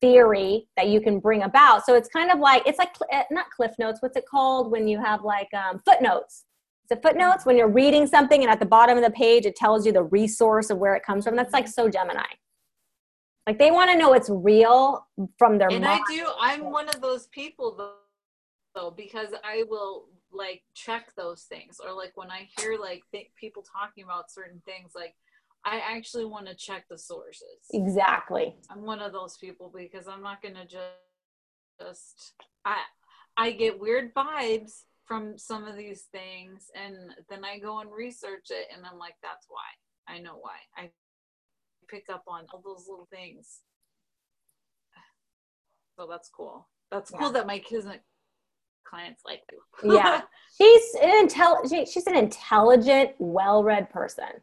[0.00, 1.86] theory that you can bring about.
[1.86, 4.02] So it's kind of like it's like eh, not cliff notes.
[4.02, 6.46] What's it called when you have like um, footnotes?
[6.82, 9.56] It's the footnotes when you're reading something and at the bottom of the page it
[9.56, 12.22] tells you the resource of where it comes from that's like so gemini
[13.44, 15.04] like they want to know it's real
[15.36, 16.00] from their and mind.
[16.08, 17.94] i do i'm one of those people though,
[18.76, 20.04] though because i will
[20.36, 24.60] like check those things or like when i hear like th- people talking about certain
[24.64, 25.14] things like
[25.64, 30.22] i actually want to check the sources exactly i'm one of those people because i'm
[30.22, 30.82] not gonna just
[31.80, 32.34] just
[32.64, 32.76] i
[33.36, 36.96] i get weird vibes from some of these things and
[37.30, 40.12] then I go and research it and I'm like, that's why.
[40.12, 40.56] I know why.
[40.76, 40.90] I
[41.88, 43.60] pick up on all those little things.
[45.98, 46.68] So that's cool.
[46.90, 47.18] That's yeah.
[47.18, 47.86] cool that my kids
[48.88, 49.42] clients like
[49.82, 50.22] yeah.
[50.58, 54.40] She's an intel she's an intelligent, well-read person.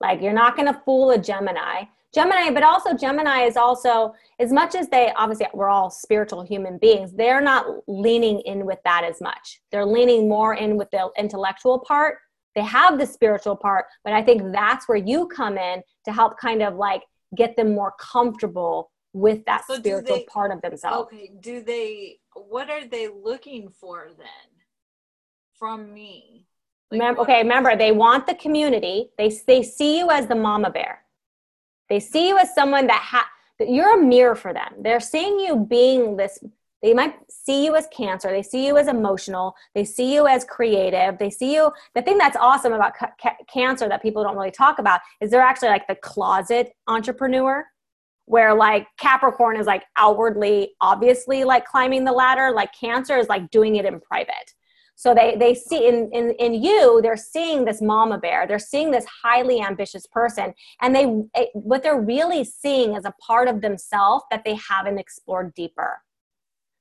[0.00, 1.84] Like you're not gonna fool a Gemini.
[2.14, 6.78] Gemini, but also Gemini is also, as much as they obviously we're all spiritual human
[6.78, 9.60] beings, they're not leaning in with that as much.
[9.70, 12.18] They're leaning more in with the intellectual part.
[12.54, 16.38] They have the spiritual part, but I think that's where you come in to help
[16.38, 17.02] kind of like
[17.36, 21.12] get them more comfortable with that so spiritual they, part of themselves.
[21.12, 22.18] Okay, do they,
[22.48, 24.26] what are they looking for then
[25.58, 26.46] from me?
[26.90, 29.10] Like remember, okay, remember, they want the community.
[29.18, 31.02] They, they see you as the mama bear
[31.88, 33.28] they see you as someone that ha-
[33.58, 34.74] that you're a mirror for them.
[34.80, 36.38] They're seeing you being this
[36.80, 40.44] they might see you as cancer they see you as emotional they see you as
[40.44, 44.36] creative they see you the thing that's awesome about ca- ca- cancer that people don't
[44.36, 47.66] really talk about is they're actually like the closet entrepreneur
[48.28, 53.50] where like capricorn is like outwardly obviously like climbing the ladder like cancer is like
[53.50, 54.54] doing it in private
[54.98, 58.48] so they they see in, in in you, they're seeing this mama bear.
[58.48, 60.52] They're seeing this highly ambitious person,
[60.82, 61.04] and they
[61.40, 66.02] it, what they're really seeing is a part of themselves that they haven't explored deeper.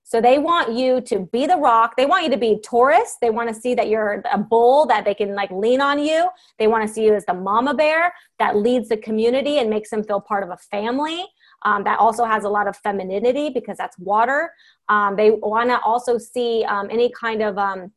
[0.01, 1.95] So they want you to be the rock.
[1.95, 3.17] They want you to be Taurus.
[3.21, 6.29] They want to see that you're a bull that they can like lean on you.
[6.57, 9.91] They want to see you as the mama bear that leads the community and makes
[9.91, 11.23] them feel part of a family.
[11.63, 14.53] Um, that also has a lot of femininity because that's water.
[14.89, 17.91] Um, they want to also see um, any kind of um,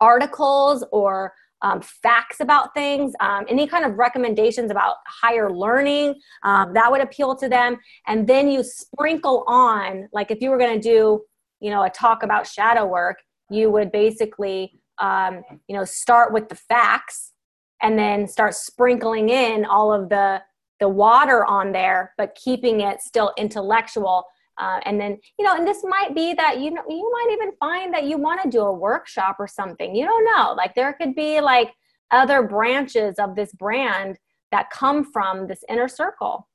[0.00, 6.90] articles or um, facts about things, um, any kind of recommendations about higher learning, that
[6.90, 7.76] would appeal to them.
[8.06, 11.22] And then you sprinkle on, like if you were going to do,
[11.60, 16.56] you know, a talk about shadow work, you would basically, you know, start with the
[16.56, 17.32] facts
[17.80, 20.40] and then start sprinkling in all of the
[20.82, 24.26] the water on there, but keeping it still intellectual
[24.58, 27.52] uh, and then, you know, and this might be that, you know, you might even
[27.58, 29.94] find that you want to do a workshop or something.
[29.94, 30.54] You don't know.
[30.56, 31.72] Like there could be like
[32.10, 34.18] other branches of this brand
[34.50, 36.48] that come from this inner circle.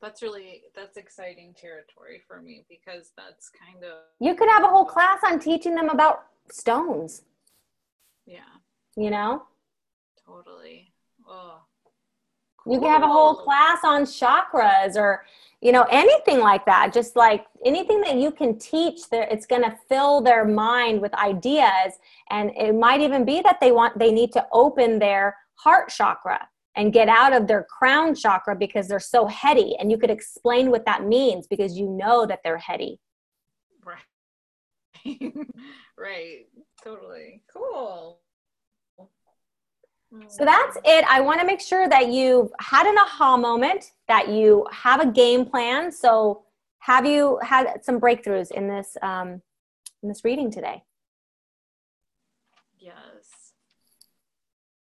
[0.00, 4.66] That's really that's exciting territory for me because that's kind of You could have a
[4.66, 7.22] whole class on teaching them about stones.
[8.26, 8.40] Yeah.
[8.96, 9.44] You know?
[10.26, 10.92] Totally.
[11.28, 11.62] Oh,
[12.66, 15.24] you can have a whole class on chakras or,
[15.60, 16.92] you know, anything like that.
[16.92, 21.12] Just like anything that you can teach, that it's going to fill their mind with
[21.14, 21.98] ideas.
[22.30, 26.48] And it might even be that they want, they need to open their heart chakra
[26.76, 29.76] and get out of their crown chakra because they're so heady.
[29.78, 33.00] And you could explain what that means because you know that they're heady.
[33.84, 33.98] Right.
[35.98, 36.46] right.
[36.82, 37.42] Totally.
[37.52, 38.21] Cool.
[40.28, 41.04] So that's it.
[41.08, 45.06] I want to make sure that you've had an aha moment, that you have a
[45.06, 45.90] game plan.
[45.90, 46.42] So,
[46.80, 49.40] have you had some breakthroughs in this um,
[50.02, 50.82] in this reading today?
[52.78, 53.52] Yes,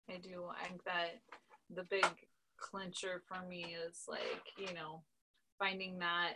[0.10, 0.46] I do.
[0.50, 1.20] I think that
[1.74, 2.08] the big
[2.58, 5.04] clincher for me is like you know
[5.60, 6.34] finding that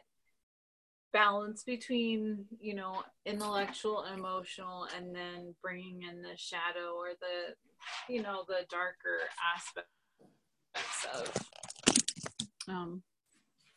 [1.11, 8.13] balance between you know intellectual and emotional and then bringing in the shadow or the
[8.13, 9.19] you know the darker
[9.55, 9.89] aspects
[11.13, 11.49] of
[12.67, 13.01] um,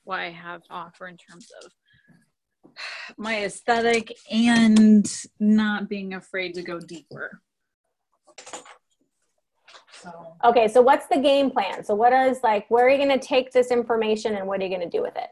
[0.05, 1.73] what I have to offer in terms of
[3.17, 5.07] my aesthetic and
[5.39, 7.41] not being afraid to go deeper.
[10.03, 10.37] So.
[10.45, 11.85] Okay, so what's the game plan?
[11.85, 14.65] So what is like where are you going to take this information and what are
[14.65, 15.31] you going to do with it?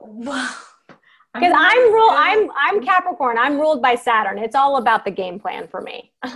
[0.00, 0.56] well,
[1.34, 3.38] because I'm ruled I'm I'm Capricorn.
[3.38, 4.38] I'm ruled by Saturn.
[4.38, 6.12] It's all about the game plan for me.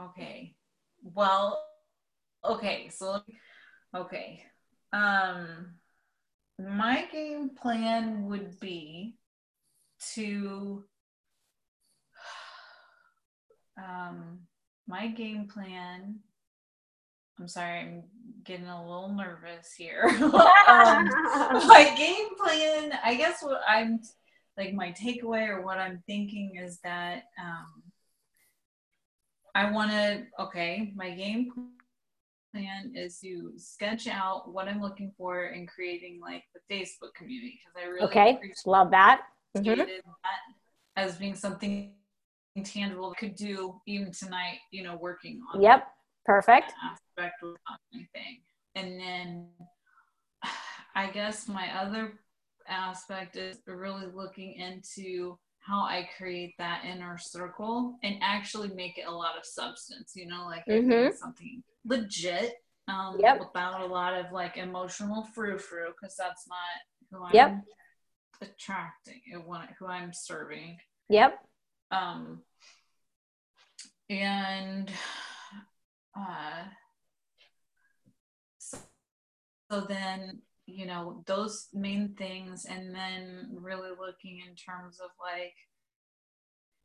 [0.00, 0.54] okay.
[1.02, 1.60] Well,
[2.44, 2.88] okay.
[2.90, 3.20] So
[3.96, 4.44] okay.
[4.92, 5.74] Um
[6.60, 9.16] my game plan would be
[10.14, 10.84] to
[13.78, 14.40] um
[14.86, 16.20] my game plan
[17.40, 18.02] I'm sorry, I'm
[18.44, 20.02] getting a little nervous here.
[20.08, 20.20] um,
[20.66, 24.00] my game plan, I guess what I'm
[24.56, 27.82] like my takeaway or what I'm thinking is that um,
[29.54, 31.52] I want to, okay, my game
[32.52, 37.60] plan is to sketch out what I'm looking for in creating like the Facebook community
[37.60, 39.22] because I really okay, love that.
[39.56, 39.78] Mm-hmm.
[39.78, 39.88] that
[40.96, 41.92] as being something
[42.64, 45.62] tangible could do even tonight, you know, working on.
[45.62, 45.86] Yep,
[46.24, 46.72] perfect.
[46.84, 47.56] Aspect of
[47.94, 48.40] anything,
[48.74, 49.46] and then
[50.94, 52.14] I guess my other
[52.68, 59.06] aspect is really looking into how I create that inner circle and actually make it
[59.06, 61.14] a lot of substance, you know, like mm-hmm.
[61.14, 62.54] something legit
[62.88, 63.38] um, yep.
[63.38, 66.58] without a lot of like emotional frou frou because that's not
[67.10, 67.64] who I'm yep.
[68.40, 69.20] attracting,
[69.78, 70.78] who I'm serving.
[71.10, 71.38] Yep.
[71.90, 72.42] Um,
[74.10, 74.90] and
[76.16, 76.64] uh,
[78.58, 78.78] so,
[79.70, 85.54] so then you know those main things and then really looking in terms of like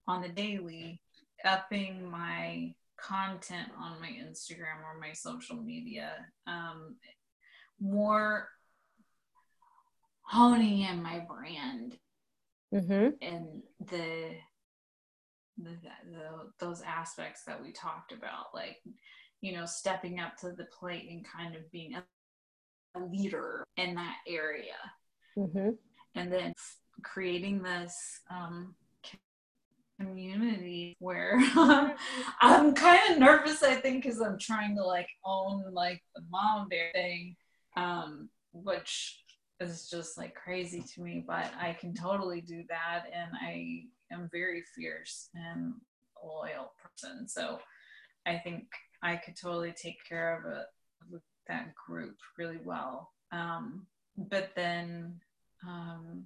[0.08, 1.02] on the daily
[1.44, 6.12] upping my content on my instagram or my social media
[6.48, 6.96] um
[7.82, 8.48] more
[10.24, 11.98] honing in my brand
[12.74, 13.10] mm-hmm.
[13.22, 14.30] and the,
[15.58, 15.78] the,
[16.12, 18.78] the those aspects that we talked about like
[19.42, 22.04] you know stepping up to the plate and kind of being a
[22.96, 24.76] a leader in that area.
[25.38, 25.70] Mm-hmm.
[26.16, 26.54] And then
[27.04, 27.96] creating this
[28.30, 28.76] um,
[30.00, 31.40] community where
[32.42, 36.70] I'm kind of nervous, I think, because I'm trying to like own like the mom
[36.70, 37.36] bear thing,
[37.76, 39.20] um, which
[39.60, 43.06] is just like crazy to me, but I can totally do that.
[43.12, 43.84] And I
[44.14, 45.74] am very fierce and
[46.24, 47.28] loyal person.
[47.28, 47.60] So
[48.26, 48.66] I think
[49.02, 53.12] I could totally take care of a, of that group really well.
[53.32, 53.86] Um,
[54.18, 55.20] but then,
[55.68, 56.26] um,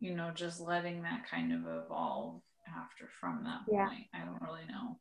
[0.00, 3.88] you know, just letting that kind of evolve after from that yeah.
[3.88, 4.06] point.
[4.14, 4.98] I don't really know.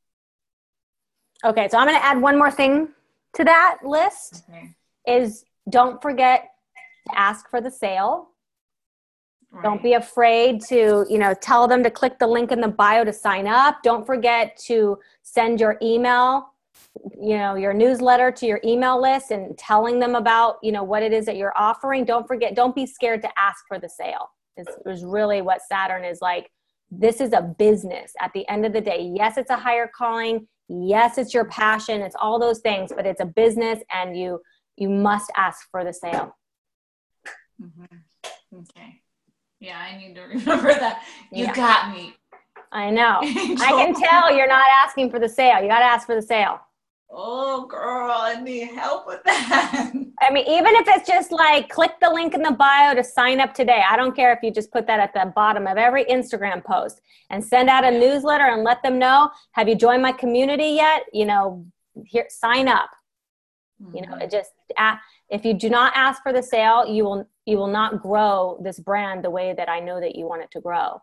[1.44, 2.90] Okay, so I'm going to add one more thing
[3.34, 4.44] to that list.
[4.50, 4.76] Okay.
[5.08, 6.50] Is don't forget
[7.08, 8.30] to ask for the sale.
[9.52, 9.64] Right.
[9.64, 13.04] Don't be afraid to, you know, tell them to click the link in the bio
[13.04, 13.84] to sign up.
[13.84, 16.52] Don't forget to send your email
[17.20, 21.04] you know your newsletter to your email list and telling them about you know what
[21.04, 22.06] it is that you're offering.
[22.06, 26.04] Don't forget don't be scared to ask for the sale is, is really what saturn
[26.04, 26.50] is like.
[26.90, 28.14] This is a business.
[28.20, 30.48] At the end of the day yes it's a higher calling.
[30.68, 32.02] Yes it's your passion.
[32.02, 34.42] It's all those things but it's a business and you
[34.78, 36.36] you must ask for the sale.
[37.62, 38.58] Mm-hmm.
[38.60, 39.01] okay
[39.62, 41.04] yeah i need to remember that.
[41.32, 41.54] You yeah.
[41.54, 42.14] got me.
[42.74, 43.20] I know.
[43.24, 45.62] I can tell you're not asking for the sale.
[45.62, 46.60] You got to ask for the sale.
[47.14, 49.92] Oh girl i need help with that.
[50.22, 53.42] I mean even if it's just like click the link in the bio to sign
[53.42, 53.84] up today.
[53.88, 57.02] I don't care if you just put that at the bottom of every instagram post
[57.30, 61.04] and send out a newsletter and let them know have you joined my community yet?
[61.12, 61.66] You know
[62.06, 62.90] here sign up.
[63.82, 63.96] Mm-hmm.
[63.98, 64.38] you know it mm-hmm.
[64.38, 64.52] just
[65.32, 68.80] if you do not ask for the sale you will you will not grow this
[68.80, 71.02] brand the way that i know that you want it to grow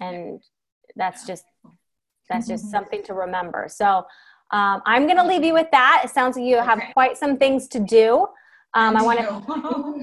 [0.00, 0.42] and
[0.96, 1.44] that's just
[2.28, 4.04] that's just something to remember so
[4.52, 6.02] um, I'm going to leave you with that.
[6.04, 6.92] It sounds like you have okay.
[6.92, 8.26] quite some things to do.
[8.74, 9.26] Um, I want to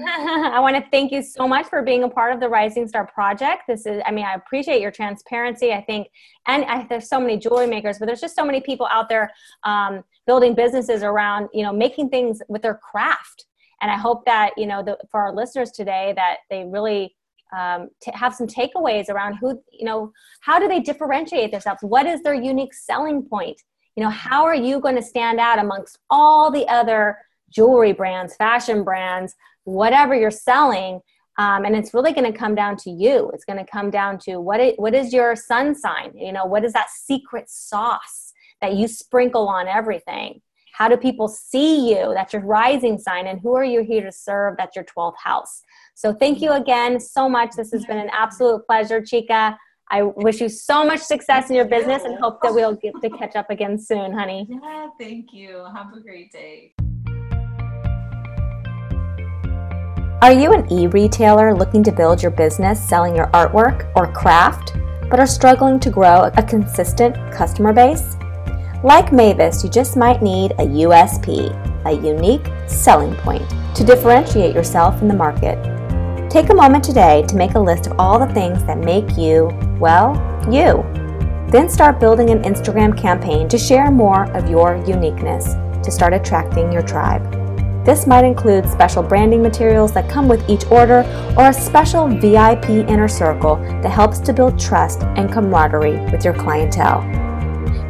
[0.52, 3.06] I want to thank you so much for being a part of the Rising Star
[3.06, 3.64] Project.
[3.66, 5.72] This is, I mean, I appreciate your transparency.
[5.72, 6.08] I think,
[6.46, 9.32] and I, there's so many jewelry makers, but there's just so many people out there
[9.64, 13.46] um, building businesses around, you know, making things with their craft.
[13.80, 17.16] And I hope that you know, the, for our listeners today, that they really
[17.56, 21.82] um, to have some takeaways around who, you know, how do they differentiate themselves?
[21.82, 23.60] What is their unique selling point?
[23.96, 27.18] you know how are you going to stand out amongst all the other
[27.52, 31.00] jewelry brands fashion brands whatever you're selling
[31.40, 33.30] um, and it's really going to come down to you.
[33.32, 36.12] It's going to come down to what it, what is your sun sign?
[36.14, 40.42] You know what is that secret sauce that you sprinkle on everything?
[40.74, 42.12] How do people see you?
[42.14, 44.56] That's your rising sign and who are you here to serve?
[44.58, 45.62] That's your 12th house.
[45.94, 47.52] So thank you again so much.
[47.56, 49.58] This has been an absolute pleasure chica.
[49.90, 53.08] I wish you so much success in your business and hope that we'll get to
[53.10, 54.46] catch up again soon, honey.
[54.48, 55.66] Yeah, thank you.
[55.74, 56.74] Have a great day.
[60.22, 64.74] Are you an e retailer looking to build your business selling your artwork or craft,
[65.08, 68.18] but are struggling to grow a consistent customer base?
[68.84, 71.48] Like Mavis, you just might need a USP,
[71.86, 75.56] a unique selling point, to differentiate yourself in the market.
[76.28, 79.48] Take a moment today to make a list of all the things that make you,
[79.80, 80.12] well,
[80.52, 80.84] you.
[81.50, 86.70] Then start building an Instagram campaign to share more of your uniqueness to start attracting
[86.70, 87.39] your tribe.
[87.90, 91.00] This might include special branding materials that come with each order
[91.36, 96.34] or a special VIP inner circle that helps to build trust and camaraderie with your
[96.34, 97.00] clientele.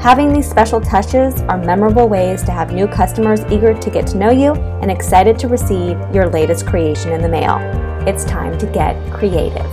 [0.00, 4.16] Having these special touches are memorable ways to have new customers eager to get to
[4.16, 7.58] know you and excited to receive your latest creation in the mail.
[8.08, 9.70] It's time to get creative.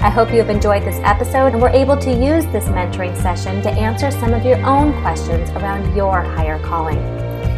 [0.00, 3.60] I hope you have enjoyed this episode and were able to use this mentoring session
[3.60, 7.15] to answer some of your own questions around your higher calling.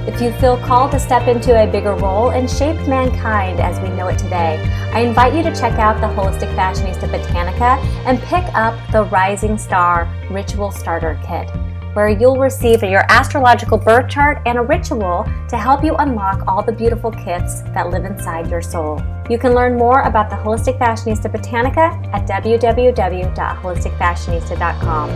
[0.09, 3.91] If you feel called to step into a bigger role and shape mankind as we
[3.91, 4.57] know it today,
[4.95, 7.77] I invite you to check out the Holistic Fashionista Botanica
[8.07, 11.51] and pick up the Rising Star Ritual Starter Kit
[11.95, 16.63] where you'll receive your astrological birth chart and a ritual to help you unlock all
[16.63, 19.03] the beautiful gifts that live inside your soul.
[19.29, 25.11] You can learn more about the Holistic Fashionista Botanica at www.holisticfashionista.com.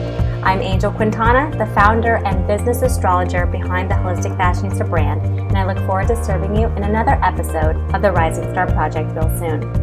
[0.45, 5.65] I'm Angel Quintana, the founder and business astrologer behind the Holistic Fashionista brand, and I
[5.65, 9.82] look forward to serving you in another episode of the Rising Star Project real soon.